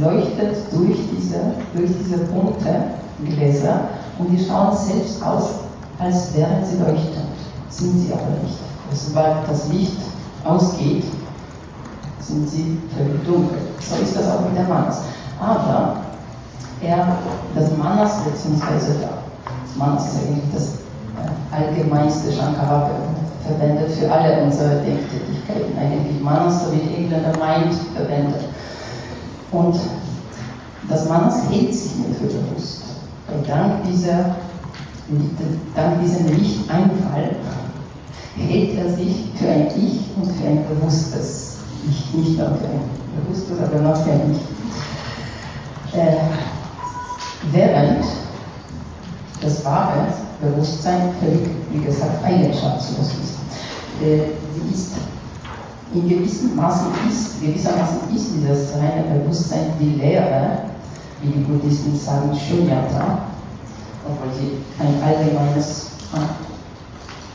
[0.00, 1.40] leuchtet durch diese,
[1.74, 2.84] durch diese bunte
[3.24, 3.80] Gläser
[4.18, 5.50] und die schauen selbst aus,
[5.98, 7.24] als wären sie leuchtend.
[7.68, 8.58] Sind sie aber nicht.
[8.92, 9.96] Sobald das Licht
[10.44, 11.04] ausgeht,
[12.26, 13.58] sind sie völlig dunkel.
[13.80, 15.02] So ist das auch mit der Manas.
[15.40, 15.96] Aber
[16.80, 17.18] er,
[17.54, 20.64] das Manas, beziehungsweise das Manas ist eigentlich das
[21.16, 22.90] äh, allgemeinste Shankara
[23.46, 25.78] verwendet für alle unsere Denktätigkeiten.
[25.78, 28.44] Eigentlich Manas, so wie die Engländer Mind verwendet.
[29.52, 29.76] Und
[30.88, 32.82] das Manas hält sich mir für bewusst.
[33.32, 34.36] Und dank, dieser,
[35.74, 37.36] dank diesem Lichteinfall
[38.36, 41.53] hält er sich für ein Ich und für ein bewusstes
[41.88, 42.14] Ich.
[42.14, 42.54] Nicht ein
[43.26, 45.98] bewusstes, aber für ein Ich.
[45.98, 46.16] Äh,
[47.52, 48.04] während
[49.40, 50.06] das wahre
[50.40, 54.02] Bewusstsein völlig, wie gesagt, eigenschaftslos ist.
[54.02, 54.92] Äh, sie ist
[55.94, 60.58] in gewissem Maße ist, gewissermaßen ist dieses reine Bewusstsein die Lehre,
[61.22, 63.18] wie die Buddhisten sagen, Shunyata,
[64.04, 65.90] obwohl sie ein allgemeines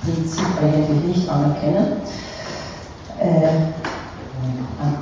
[0.04, 2.02] Prinzip eigentlich nicht anerkennen.
[3.20, 3.99] Äh,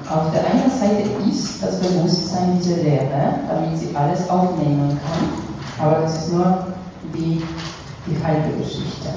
[0.10, 6.02] auf der einen Seite ist das Bewusstsein diese Lehre, damit sie alles aufnehmen kann, aber
[6.02, 6.68] das ist nur
[7.14, 7.44] die,
[8.08, 9.10] die halbe Geschichte.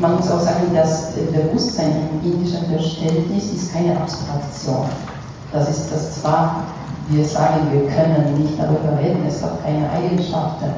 [0.00, 1.92] Man muss auch sagen, dass Bewusstsein
[2.22, 4.86] im indischen Verständnis ist keine Abstraktion.
[5.52, 6.64] Das ist das zwar,
[7.08, 10.70] wir sagen, wir können nicht darüber reden, es hat keine Eigenschaften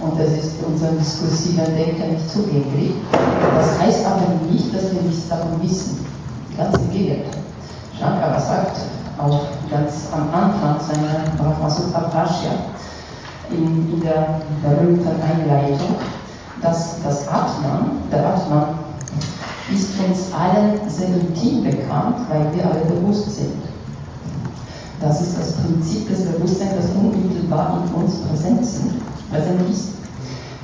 [0.00, 2.92] und es ist unserem diskursiven Denken nicht zugänglich.
[3.56, 6.04] Das heißt aber nicht, dass wir nichts davon wissen.
[6.56, 7.45] Ganz im Gegenteil.
[7.98, 8.76] Shankara sagt
[9.18, 12.52] auch ganz am Anfang seiner Brahmasutra Prashya
[13.50, 15.96] in, in der berühmten Einleitung,
[16.60, 18.78] dass das Atman, der Atman
[19.72, 19.94] ist
[20.34, 23.62] allen sehr intim bekannt, weil wir alle bewusst sind.
[25.00, 28.92] Das ist das Prinzip des Bewusstseins, das unmittelbar in uns präsent, sind,
[29.30, 29.88] präsent ist.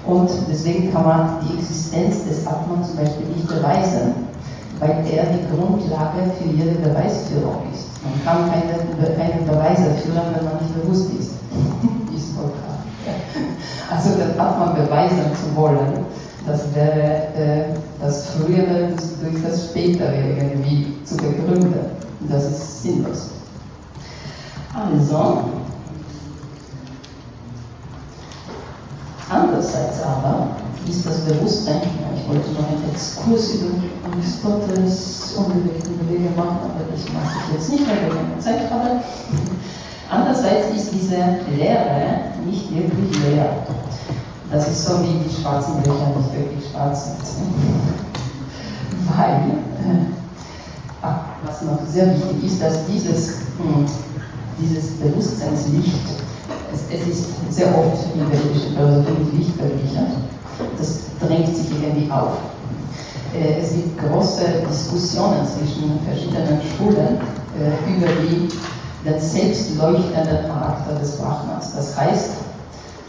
[0.07, 4.15] Und deswegen kann man die Existenz des Atman zum Beispiel nicht beweisen,
[4.83, 7.87] weil er die Grundlage für jede Beweisführung ist.
[8.03, 11.31] Man kann keine, keine Beweise führen, wenn man nicht bewusst ist.
[12.17, 12.83] ist voll klar.
[13.91, 16.05] Also den Atman beweisen zu wollen,
[16.47, 17.65] das wäre äh,
[18.01, 18.89] das Frühere
[19.23, 21.75] durch das Spätere irgendwie zu begründen.
[22.29, 23.31] Das ist sinnlos.
[24.75, 25.45] Also,
[29.33, 30.57] andererseits aber
[30.89, 31.81] ist das Bewusstsein,
[32.17, 33.71] ich wollte noch einen Exkurs über
[34.11, 39.01] Aristoteles unbewegte Wege machen, aber das mache ich jetzt nicht, weil wir keine Zeit haben.
[40.11, 41.17] Andererseits ist diese
[41.57, 43.65] Lehre nicht wirklich leer.
[44.51, 47.49] Das ist so wie die schwarzen Löcher nicht wirklich schwarz sind.
[49.17, 51.09] Weil, äh,
[51.47, 53.87] was noch sehr wichtig ist, dass dieses, hm,
[54.61, 56.23] dieses Bewusstseinslicht,
[56.73, 60.07] es, es, ist sehr oft in der Philosophie mit Licht verglichen,
[60.79, 62.39] das drängt sich irgendwie auf.
[63.35, 67.19] Äh, es gibt große Diskussionen zwischen verschiedenen Schulen
[67.59, 68.49] äh, über die,
[69.05, 71.75] den selbstleuchtenden Charakter des Brahmans.
[71.75, 72.31] Das heißt,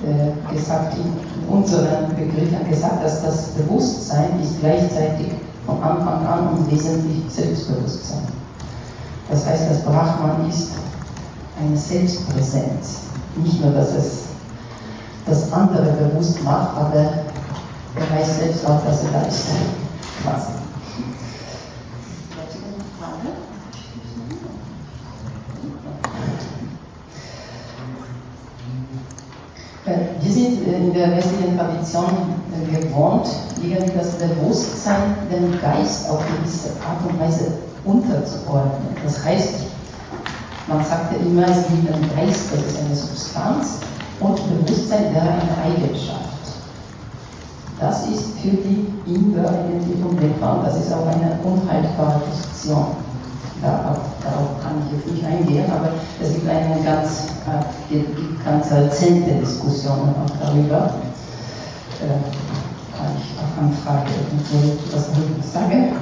[0.03, 5.27] äh, gesagt, in unseren Begriffen gesagt, dass das Bewusstsein ist gleichzeitig
[5.65, 8.23] von Anfang an und wesentlich Selbstbewusstsein.
[9.29, 10.71] Das heißt, das Brahman ist
[11.59, 13.12] eine Selbstpräsenz.
[13.35, 14.23] Nicht nur, dass es
[15.25, 19.47] das andere bewusst macht, aber er weiß selbst auch, dass er da ist.
[20.23, 20.53] Quasi.
[30.21, 32.05] Wir sind in der westlichen Tradition
[32.71, 33.27] gewohnt,
[33.61, 37.51] irgendwie das Bewusstsein dem Geist auf gewisse Art und Weise
[37.83, 38.95] unterzuordnen.
[39.03, 39.72] Das heißt,
[40.67, 43.79] man sagt ja immer, es gibt einen Geist, das ist eine Substanz,
[44.19, 46.19] und Bewusstsein wäre eine Eigenschaft.
[47.79, 52.87] Das ist für die Inder eigentlich unbekannt, das ist auch eine unhaltbare Position.
[53.61, 55.89] Darauf, darauf kann ich jetzt nicht eingehen, aber
[56.21, 58.03] es gibt eine ganz, äh,
[58.43, 60.93] ganz rezente Diskussion auch darüber.
[62.01, 62.43] Äh,
[62.97, 65.93] kann ich auf Anfrage irgendwo was darüber sagen.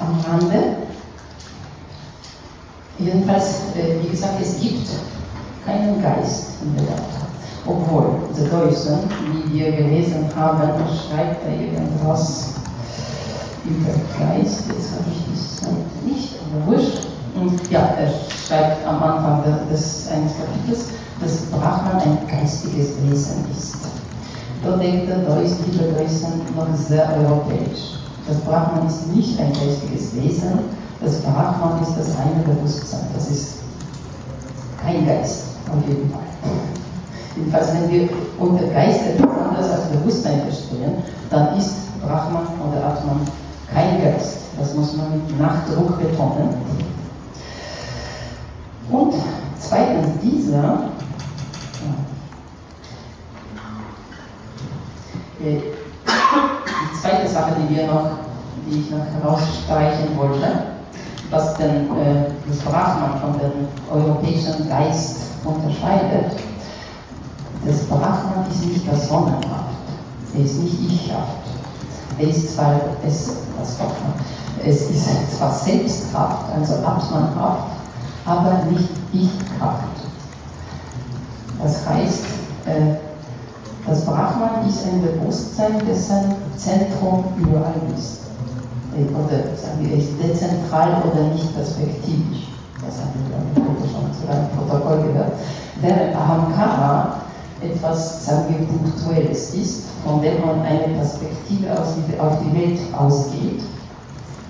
[0.00, 0.91] Am Rande.
[3.04, 4.88] Jedenfalls, äh, wie gesagt, es gibt
[5.64, 7.02] keinen Geist in der Welt.
[7.66, 8.06] Obwohl,
[8.36, 8.98] der Deutsche,
[9.30, 10.58] wie wir gelesen haben,
[10.88, 12.54] schreibt da irgendwas
[13.64, 14.64] über Geist.
[14.68, 17.06] Jetzt habe ich Seite nicht, aber wurscht.
[17.34, 20.88] Und ja, er schreibt am Anfang des eines Kapitels,
[21.20, 23.76] dass Brahman ein geistiges Wesen ist.
[24.62, 27.98] Da denkt er, da ist die Deutschen noch sehr europäisch.
[28.28, 30.58] Das Brahman ist nicht ein geistiges Wesen,
[31.02, 33.00] das Brahman ist das reine Bewusstsein.
[33.14, 33.58] Das ist
[34.80, 36.20] kein Geist, auf jeden Fall.
[37.36, 38.08] Jedenfalls, wenn wir
[38.38, 43.20] unter Geist etwas anderes als Bewusstsein verstehen, dann ist Brahman oder Atman
[43.72, 44.38] kein Geist.
[44.58, 46.54] Das muss man mit Nachdruck betonen.
[48.90, 49.14] Und
[49.58, 50.90] zweitens, dieser
[55.42, 55.60] äh,
[56.04, 58.10] die zweite Sache, die wir noch,
[58.66, 60.71] die ich noch herausstreichen wollte,
[61.32, 66.36] was den, äh, das Brahman von dem europäischen Geist unterscheidet,
[67.64, 69.74] das Brahman ist nicht personenhaft,
[70.34, 71.42] er ist nicht ichhaft.
[72.18, 72.74] Er ist zwar,
[73.06, 73.78] es, was
[74.64, 77.72] es ist zwar selbsthaft, also atmanhaft,
[78.26, 79.88] aber nicht ichhaft.
[81.62, 82.24] Das heißt,
[82.66, 82.96] äh,
[83.86, 88.31] das Brahman ist ein Bewusstsein, dessen Zentrum überall ist.
[88.92, 92.48] Oder sagen wir, ist dezentral oder nicht perspektivisch.
[92.84, 95.32] Das haben wir, ich, schon zu einem Protokoll gehört.
[95.80, 97.22] Während Ahamkara
[97.62, 103.62] etwas, sagen wir, Punktuelles ist, von dem man eine Perspektive auf die Welt ausgeht,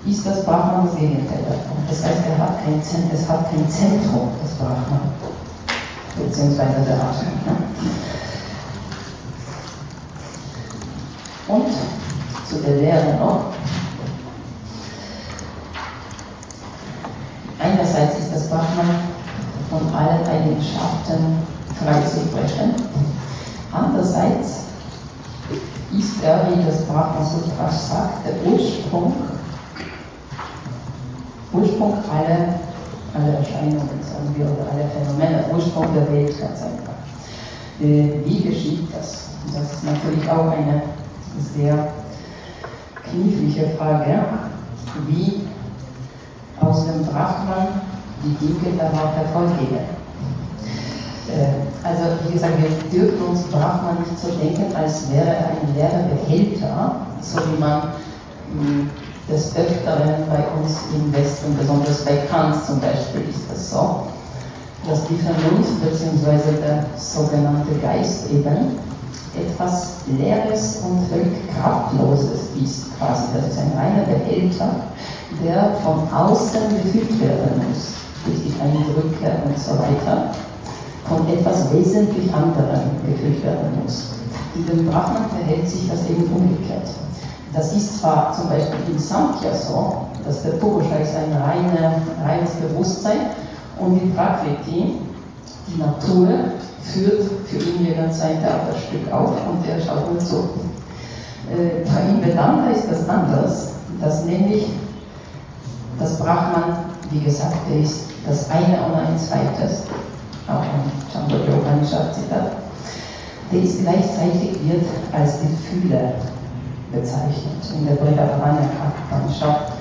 [0.05, 1.77] ist das Brahman das Gegenteil davon.
[1.87, 5.13] Das heißt, er hat kein, es hat kein Zentrum, das Brahman,
[6.17, 7.63] beziehungsweise der Atman.
[11.47, 11.67] Und
[12.49, 13.45] zu der Lehre noch.
[17.63, 19.07] Einerseits ist das Brahman
[19.69, 21.37] von allen Eigenschaften
[21.79, 22.73] frei zu sprechen.
[23.71, 24.65] Andererseits
[25.97, 29.13] ist er, wie das Brahma Sutra sagt, der Ursprung,
[31.53, 32.59] Ursprung aller,
[33.13, 36.93] aller Erscheinungen, sagen wir, oder aller Phänomene, Ursprung der Welt ganz einfach.
[37.79, 39.29] Äh, wie geschieht das?
[39.53, 40.81] Das ist natürlich auch eine
[41.55, 41.93] sehr
[43.09, 44.23] knifflige Frage.
[45.07, 45.52] wie
[46.61, 47.81] aus dem Brahman
[48.23, 49.85] die Dinge darauf hervorgehen.
[51.29, 55.75] Äh, also wie gesagt, wir dürfen uns Brahman nicht so denken, als wäre er ein
[55.75, 57.81] leerer Behälter, so wie man
[58.53, 58.87] mh,
[59.29, 64.03] des Öfteren bei uns im Westen, besonders bei Kant zum Beispiel, ist das so,
[64.87, 66.59] dass die Vernunft bzw.
[66.61, 68.77] der sogenannte Geist eben
[69.35, 73.23] etwas Leeres und völlig Kraftloses ist quasi.
[73.33, 74.75] Das ist ein reiner Behälter,
[75.43, 77.93] der von außen gefüllt werden muss,
[78.25, 80.31] durch die Eindrücke und so weiter,
[81.07, 84.09] von etwas wesentlich anderem gefüllt werden muss.
[84.55, 86.87] In dem Brahman verhält sich das eben umgekehrt.
[87.53, 92.51] Das ist zwar zum Beispiel in Samkhya so, dass der Purusha ist ein reine, reines
[92.51, 93.17] Bewusstsein
[93.79, 94.95] und die Prakriti,
[95.67, 96.29] die Natur,
[96.81, 100.49] führt für ihn jeweils sein Theaterstück auf und er schaut nur zu.
[101.49, 103.69] Äh, bei ihm Vedanta ist das anders,
[104.01, 104.67] dass nämlich
[105.99, 109.83] das Brahman, wie gesagt, ist das eine und ein zweites,
[110.47, 112.51] auch ein Chandogya Upanishad Zitat,
[113.51, 116.15] ist gleichzeitig wird als Gefühle
[116.91, 117.61] bezeichnet.
[117.77, 118.67] In der Brihadaranya
[119.07, 119.73] Upanishad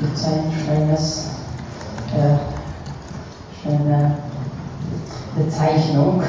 [0.00, 1.26] gibt es ein schönes,
[2.16, 2.36] äh,
[3.62, 4.12] schöne
[5.36, 6.22] Bezeichnung.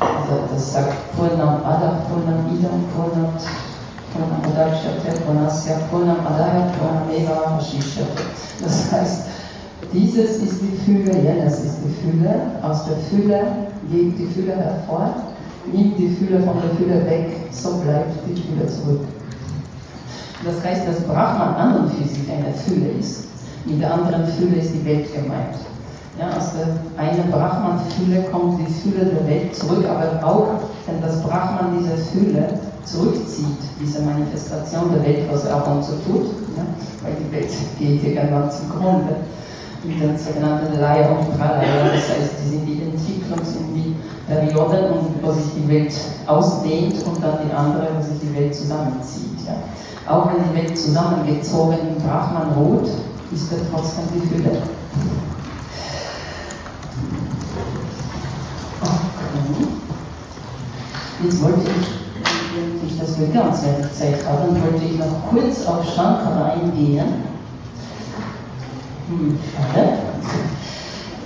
[0.00, 3.32] Also das sagt Purnam Ada, Purnam Idam, Purnam
[4.18, 8.24] Purnam Adakshate, Purnasya, Purnam Adaya, Purnam Eva, Ashishate.
[8.60, 9.22] Das heißt,
[9.92, 12.40] dieses ist die Fülle, jenes ist die Fülle.
[12.62, 13.40] Aus der Fülle
[13.92, 15.14] geht die Fülle hervor,
[15.72, 19.00] nimmt die Fülle von der Fülle weg, so bleibt die Fülle zurück.
[20.44, 23.24] Das heißt, dass Brahman an und für sich eine Fülle ist.
[23.66, 25.58] Mit der anderen Fülle ist die Welt gemeint.
[26.18, 26.66] Ja, aus der
[27.00, 30.48] einen Brahman-Fülle kommt die Fülle der Welt zurück, aber auch
[30.86, 32.48] wenn das Brahman diese Fülle
[32.90, 36.64] zurückzieht, diese Manifestation der Welt, was er auch und so tut, ja,
[37.02, 39.16] weil die Welt geht irgendwann zugrunde
[39.84, 43.94] mit den sogenannten Laya und Pralaya, das heißt, die sind die Entwicklung, sind die
[44.26, 45.92] Perioden, wo sich die Welt
[46.26, 49.38] ausdehnt und dann die andere, wo sich die Welt zusammenzieht.
[49.46, 50.12] Ja.
[50.12, 52.88] Auch wenn die Welt zusammengezogen im Brahman ruht,
[53.32, 54.62] ist er trotzdem die Fülle.
[61.22, 62.07] Jetzt wollte ich,
[62.88, 67.06] ich das ganz Zeit habe, dann wollte ich noch kurz auf Shankara eingehen.
[69.08, 69.88] Hm, schade.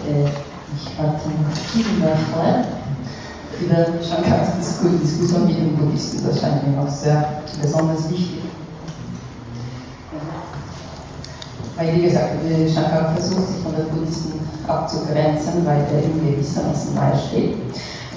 [0.08, 2.64] Äh, ich hatte noch viel mehr vor.
[3.60, 4.56] Über Shankaras
[5.02, 8.42] Diskussion mit den Buddhisten, das scheint mir noch sehr besonders wichtig.
[11.76, 12.30] Weil, wie gesagt,
[12.74, 17.56] Shankara versucht sich von den Buddhisten abzugrenzen, weil er ihm gewissermaßen nahe steht.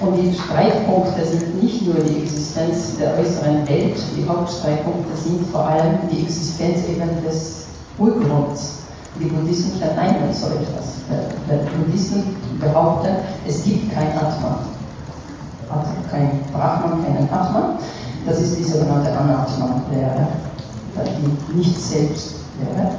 [0.00, 5.66] Und die Streitpunkte sind nicht nur die Existenz der äußeren Welt, die Hauptstreitpunkte sind vor
[5.66, 7.64] allem die Existenz eben des
[7.98, 8.80] Urgrunds.
[9.18, 11.00] Die Buddhisten verneinen so etwas.
[11.48, 13.16] Die Buddhisten behaupten,
[13.48, 14.58] es gibt kein Atman.
[15.70, 17.78] Also kein Brahman, keinen Atman.
[18.26, 20.28] Das ist die sogenannte Anatman-Lehre,
[20.96, 22.90] die nicht selbst wäre.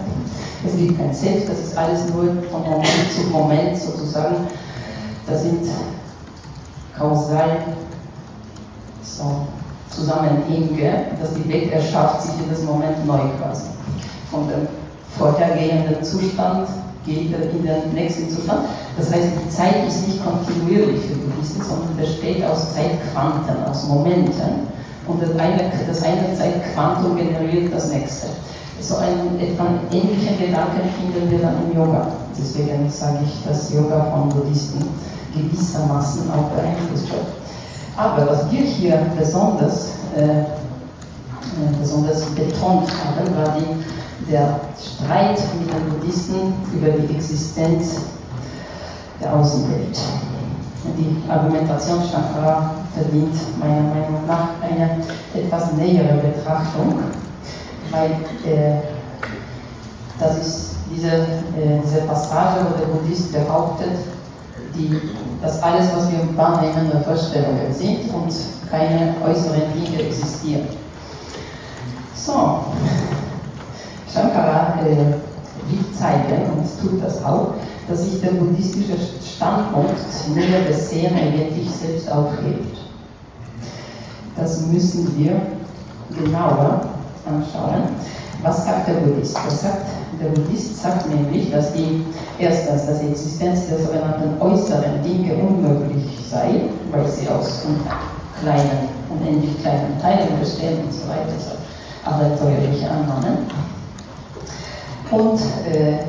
[0.66, 4.48] Es gibt kein Selbst, das ist alles nur von Moment zu Moment sozusagen.
[5.28, 5.66] Das sind
[6.98, 7.64] kausal
[9.02, 9.48] so,
[9.90, 13.70] Zusammenhänge, dass die Welt erschafft sich in das Moment neu quasi.
[14.30, 14.68] Von dem
[15.18, 16.68] vorhergehenden Zustand
[17.06, 18.68] geht er in den nächsten Zustand.
[18.98, 24.68] Das heißt, die Zeit ist nicht kontinuierlich für Buddhisten, sondern besteht aus Zeitquanten, aus Momenten.
[25.08, 28.28] Und das eine, das eine Zeitquantum generiert das nächste.
[28.82, 32.08] So einen etwa ähnlichen Gedanken finden wir dann im Yoga.
[32.38, 34.86] Deswegen sage ich, dass Yoga von Buddhisten
[35.44, 37.26] gewissermaßen auch beeinflusst wird.
[37.98, 40.46] Aber was wir hier besonders, äh,
[41.80, 48.02] besonders betont haben, war die, der Streit mit den Buddhisten über die Existenz
[49.22, 49.98] der Außenwelt.
[50.98, 55.02] Die Argumentation Shankara verdient meiner Meinung nach eine
[55.34, 57.00] etwas nähere Betrachtung,
[57.92, 58.12] weil
[58.46, 58.80] äh,
[60.20, 63.98] das ist diese, äh, diese Passage, wo der Buddhist behauptet,
[64.76, 65.00] die,
[65.42, 68.34] dass alles, was wir wahrnehmen, nur Vorstellungen sind und
[68.70, 70.68] keine äußeren Dinge existieren.
[72.16, 72.60] So,
[74.12, 74.96] Shankara äh,
[75.70, 77.54] will zeigen, und tut das auch,
[77.88, 78.98] dass sich der buddhistische
[79.36, 79.96] Standpunkt
[80.36, 82.78] nur des Sehen eigentlich selbst aufhebt.
[84.36, 85.42] Das müssen wir
[86.16, 86.82] genauer
[87.26, 87.84] anschauen.
[88.44, 89.36] Was sagt der Buddhist?
[89.46, 89.88] Was sagt,
[90.22, 92.06] der Buddhist sagt nämlich, dass die
[92.38, 96.62] erstens, dass die Existenz der sogenannten äußeren Dinge unmöglich sei,
[96.92, 97.64] weil sie aus
[98.42, 103.38] kleinen, unendlich kleinen Teilen bestehen und so weiter, so abenteuerliche Annahmen.
[105.10, 105.40] Und
[105.74, 106.00] äh,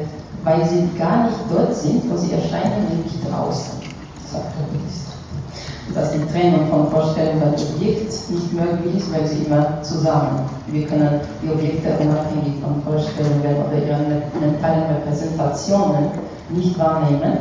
[0.44, 3.80] weil sie gar nicht dort sind, wo sie erscheinen, nämlich draußen,
[4.30, 5.17] sagt der Buddhist.
[5.94, 10.48] Dass die Trennung von Vorstellung und Objekt nicht möglich ist, weil sie immer zusammen.
[10.66, 16.10] Wir können die Objekte unabhängig von Vorstellungen oder ihren mentalen Repräsentationen
[16.50, 17.38] nicht wahrnehmen.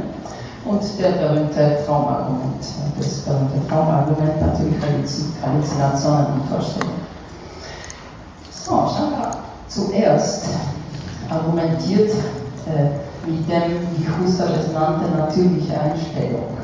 [0.66, 2.64] Und der berühmte Traumargument,
[2.98, 4.76] das berühmte Traumargument natürlich
[5.42, 7.08] Halluzinationen und Vorstellungen.
[8.52, 9.32] So, Shankara
[9.68, 10.46] zuerst
[11.30, 12.12] argumentiert
[12.66, 16.57] äh, mit dem, wie Husserl es nannte, natürliche Einstellung.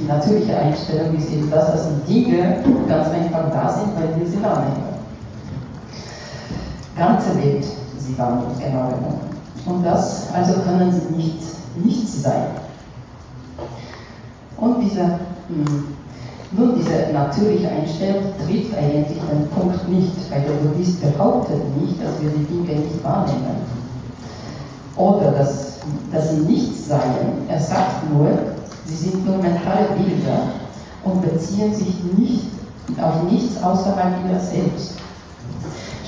[0.00, 4.26] Die natürliche Einstellung ist eben das, dass die Dinge ganz einfach da sind, weil wir
[4.26, 4.84] sie wahrnehmen.
[6.96, 7.66] Ganze Welt
[7.98, 9.20] sie wahrnehmen, genau genommen.
[9.66, 11.40] Und das, also können sie nicht
[11.84, 12.46] nichts sein.
[14.56, 15.86] Und diese, hm,
[16.52, 22.20] nun, diese natürliche Einstellung trifft eigentlich den Punkt nicht, weil der Buddhist behauptet nicht, dass
[22.20, 23.70] wir die Dinge nicht wahrnehmen.
[24.96, 25.78] Oder dass,
[26.12, 27.46] dass sie nichts seien.
[27.48, 28.30] Er sagt nur,
[28.84, 30.42] sie sind nur mentale Bilder
[31.04, 32.46] und beziehen sich nicht
[33.00, 34.94] auf nichts außerhalb ihrer selbst.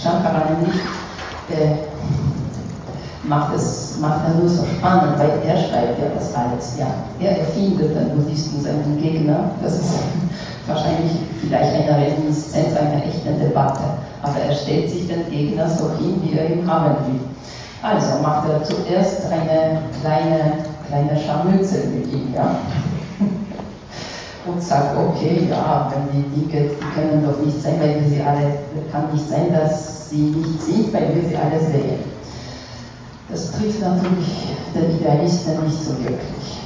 [0.03, 0.81] Shankara nämlich
[1.51, 1.86] äh,
[3.24, 6.77] macht es macht er nur so spannend, weil er schreibt ja das alles.
[6.78, 6.86] Ja.
[7.20, 9.51] Er erfindet den Buddhisten seinen Gegner.
[9.62, 9.94] Das ist
[10.66, 13.85] wahrscheinlich vielleicht eine Reminiszenz einer echten Debatte.
[14.23, 17.20] Aber er stellt sich den Gegner so hin, wie er ihn haben will.
[17.82, 20.55] Also macht er zuerst eine kleine,
[20.93, 22.56] kleine Scharmützel mit ihm, ja.
[24.44, 28.20] Und sagt, okay, ja, wenn die Dinge, die können doch nicht sein, weil wir sie
[28.20, 28.59] alle,
[28.90, 32.01] kann nicht sein, dass sie nicht sind, weil wir sie alle sehen.
[33.31, 36.59] Das trifft natürlich den Idealisten nicht so wirklich.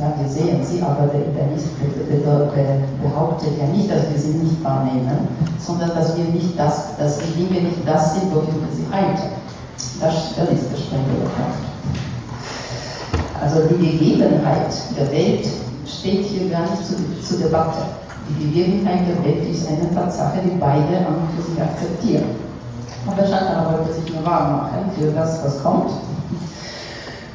[0.00, 1.68] Ja, wir sehen sie, aber der Idealist
[3.02, 5.28] behauptet ja nicht, dass wir sie nicht wahrnehmen,
[5.58, 9.28] sondern dass wir nicht das, dass die Dinge nicht das sind, wofür wir sie halten.
[10.00, 12.07] Das, das ist der strenge Punkt.
[13.40, 15.46] Also die Gegebenheit der Welt
[15.86, 17.82] steht hier gar nicht zur, zur Debatte.
[18.28, 22.24] Die Gegebenheit der Welt ist eine Tatsache, die beide an und für sich akzeptieren.
[23.06, 25.90] Aber Shankara wollte sich nur warm machen für das, was kommt.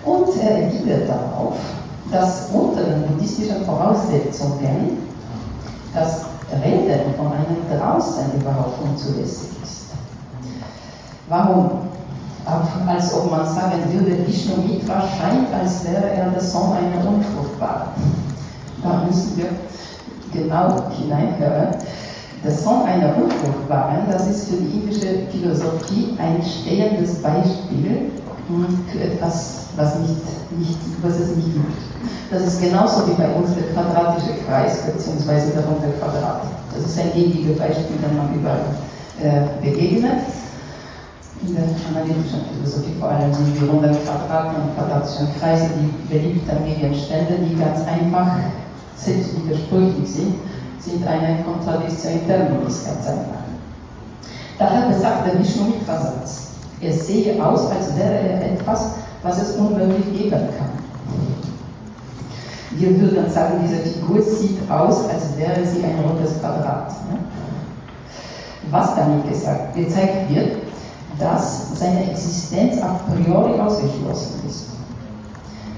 [0.06, 1.56] Und er erwidert darauf,
[2.12, 4.98] dass unter den buddhistischen Voraussetzungen
[5.94, 6.26] das
[6.64, 9.86] Reden von einem draußen überhaupt unzulässig ist.
[11.28, 11.93] Warum?
[12.46, 17.90] Als ob man sagen würde, Vishnu Mitra scheint, als wäre er der Sohn einer Unfruchtbaren.
[18.84, 19.46] Da müssen wir
[20.34, 21.76] genau hineinhören.
[22.44, 28.12] Der Sohn einer Unfruchtbaren, das ist für die indische Philosophie ein stehendes Beispiel
[28.92, 30.18] für etwas, was, nicht,
[30.58, 31.78] nicht, was es nicht gibt.
[32.30, 35.54] Das ist genauso wie bei uns der quadratische Kreis bzw.
[35.56, 36.42] der runde Quadrat.
[36.76, 38.66] Das ist ein gängiges Beispiel, das man überall
[39.22, 40.24] äh, begegnet.
[41.46, 46.66] In der analytischen Philosophie vor allem sind die runden Quadrate und quadratischen Kreise die beliebten
[46.66, 48.38] Gegenstände, die ganz einfach
[48.96, 50.36] selbst widersprüchlich sind,
[50.80, 53.44] sind eine Kontradiktion in terminis ganz einfach.
[54.58, 56.48] Daher besagt der Vishnu-Mitra-Satz,
[56.80, 58.92] es sehe aus, als wäre er etwas,
[59.22, 60.72] was es unmöglich geben kann.
[62.72, 66.90] Wir würden sagen, diese Figur sieht aus, als wäre sie ein rundes Quadrat.
[67.12, 67.20] Ne?
[68.72, 70.73] Was damit gesagt, gezeigt wird,
[71.20, 74.68] dass seine Existenz a priori ausgeschlossen ist.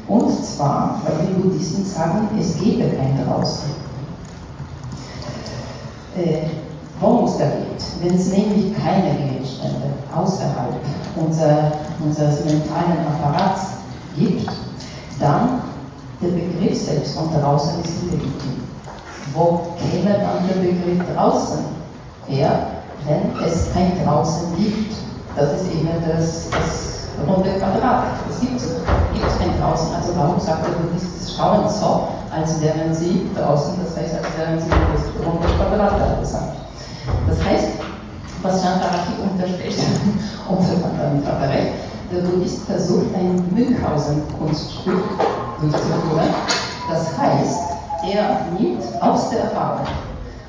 [0.08, 3.70] Und zwar, weil die Buddhisten sagen, es gebe kein Draußen.
[6.16, 6.48] Äh,
[7.00, 10.76] worum es da geht, wenn es nämlich keine Gegenstände außerhalb
[11.16, 11.72] unser,
[12.04, 13.62] unseres mentalen Apparats
[14.16, 14.50] gibt,
[15.20, 15.62] dann
[16.22, 18.64] der Begriff selbst von draußen ist illegitim.
[19.34, 21.60] Wo käme dann der Begriff draußen
[22.28, 22.68] her,
[23.06, 24.96] wenn es kein draußen gibt?
[25.36, 28.04] Das ist eben das, das runde Quadrat.
[28.30, 29.94] Es gibt, gibt kein draußen.
[29.94, 34.60] Also warum sagt der Buddhist, schauen so, als wären sie draußen, das heißt, als wären
[34.60, 36.56] sie das runde Quadrat angesagt.
[37.28, 37.68] Das heißt,
[38.42, 39.76] was Shankara hier unterstellt,
[40.48, 40.60] und
[41.00, 41.74] damit hat er recht,
[42.12, 45.04] der Buddhist versucht ein Münchhausen-Kunststück
[45.60, 46.30] durchzuführen.
[46.90, 47.60] Das heißt,
[48.10, 49.88] er nimmt aus der Erfahrung,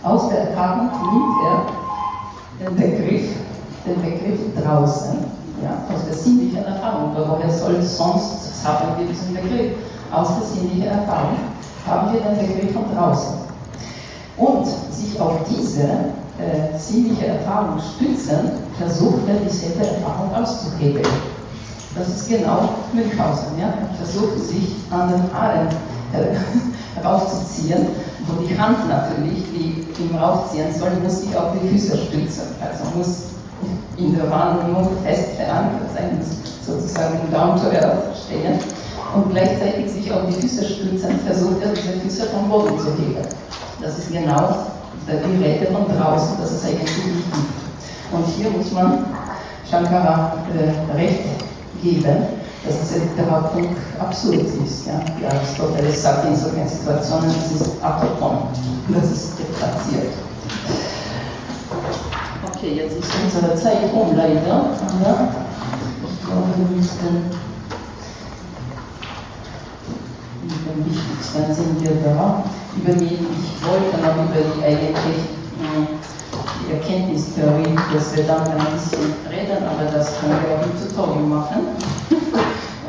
[0.03, 3.37] aus der Erfahrung nimmt er den Begriff,
[3.87, 5.19] den Begriff draußen,
[5.63, 7.13] ja, aus der sinnlichen Erfahrung.
[7.15, 9.73] Woher soll sonst haben wir diesen Begriff?
[10.13, 11.39] Aus der sinnlichen Erfahrung
[11.87, 13.35] haben wir den Begriff von draußen.
[14.37, 21.07] Und sich auf diese äh, sinnliche Erfahrung stützen, versucht er dieselbe Erfahrung auszuhebeln.
[21.97, 23.59] Das ist genau Münchhausen.
[23.59, 23.69] Ja?
[23.69, 25.69] Er versucht sich an den Haaren
[26.13, 26.37] äh,
[27.07, 27.87] raufzuziehen,
[28.27, 32.43] wo die Hand natürlich, die ihm raufziehen soll, muss sich auf die Füße stützen.
[32.61, 33.36] Also muss
[33.99, 36.21] in der Wahrnehmung fest verankert sein,
[36.65, 38.59] sozusagen down to earth stehen
[39.15, 43.27] und gleichzeitig sich auf die Füße stützen, versucht er, diese Füße vom Boden zu heben.
[43.81, 44.67] Das ist genau
[45.07, 48.13] die Rede von draußen, das ist eigentlich nicht gibt.
[48.13, 49.05] Und hier muss man
[49.69, 51.21] Shankara äh, recht
[51.83, 52.27] geben,
[52.65, 53.69] dass diese Literatur
[53.99, 54.87] absurd ist.
[54.87, 55.01] Ja?
[55.19, 58.39] Wie Aristoteles sagt, in solchen Situationen ist es Atopon,
[58.89, 60.13] das ist deplatziert.
[62.57, 64.55] Okay, jetzt ist unsere Zeit um, leider.
[64.55, 65.29] Aber
[66.09, 67.31] ich glaube, wir müssen
[70.43, 72.45] mit dem Wichtigsten sind wir da.
[72.77, 75.21] Über die ich wollte noch über die eigentlich
[76.65, 81.77] die Erkenntnistheorie des Vedanta ein bisschen reden, aber das können wir auch Tutorial machen.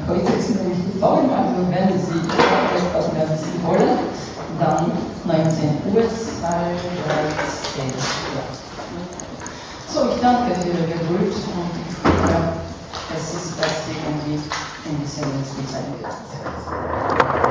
[0.07, 3.99] Heute ist nämlich Tutorial, also wenn Sie etwas mehr wissen wollen,
[4.59, 4.91] dann
[5.25, 7.27] 19 Uhr, 2, 3,
[7.83, 8.66] 10.
[9.87, 11.71] So, ich danke Ihre Geduld und
[12.03, 12.53] denke,
[13.15, 14.37] es ist das irgendwie
[14.85, 15.55] ein bisschen ins
[15.87, 17.46] wird.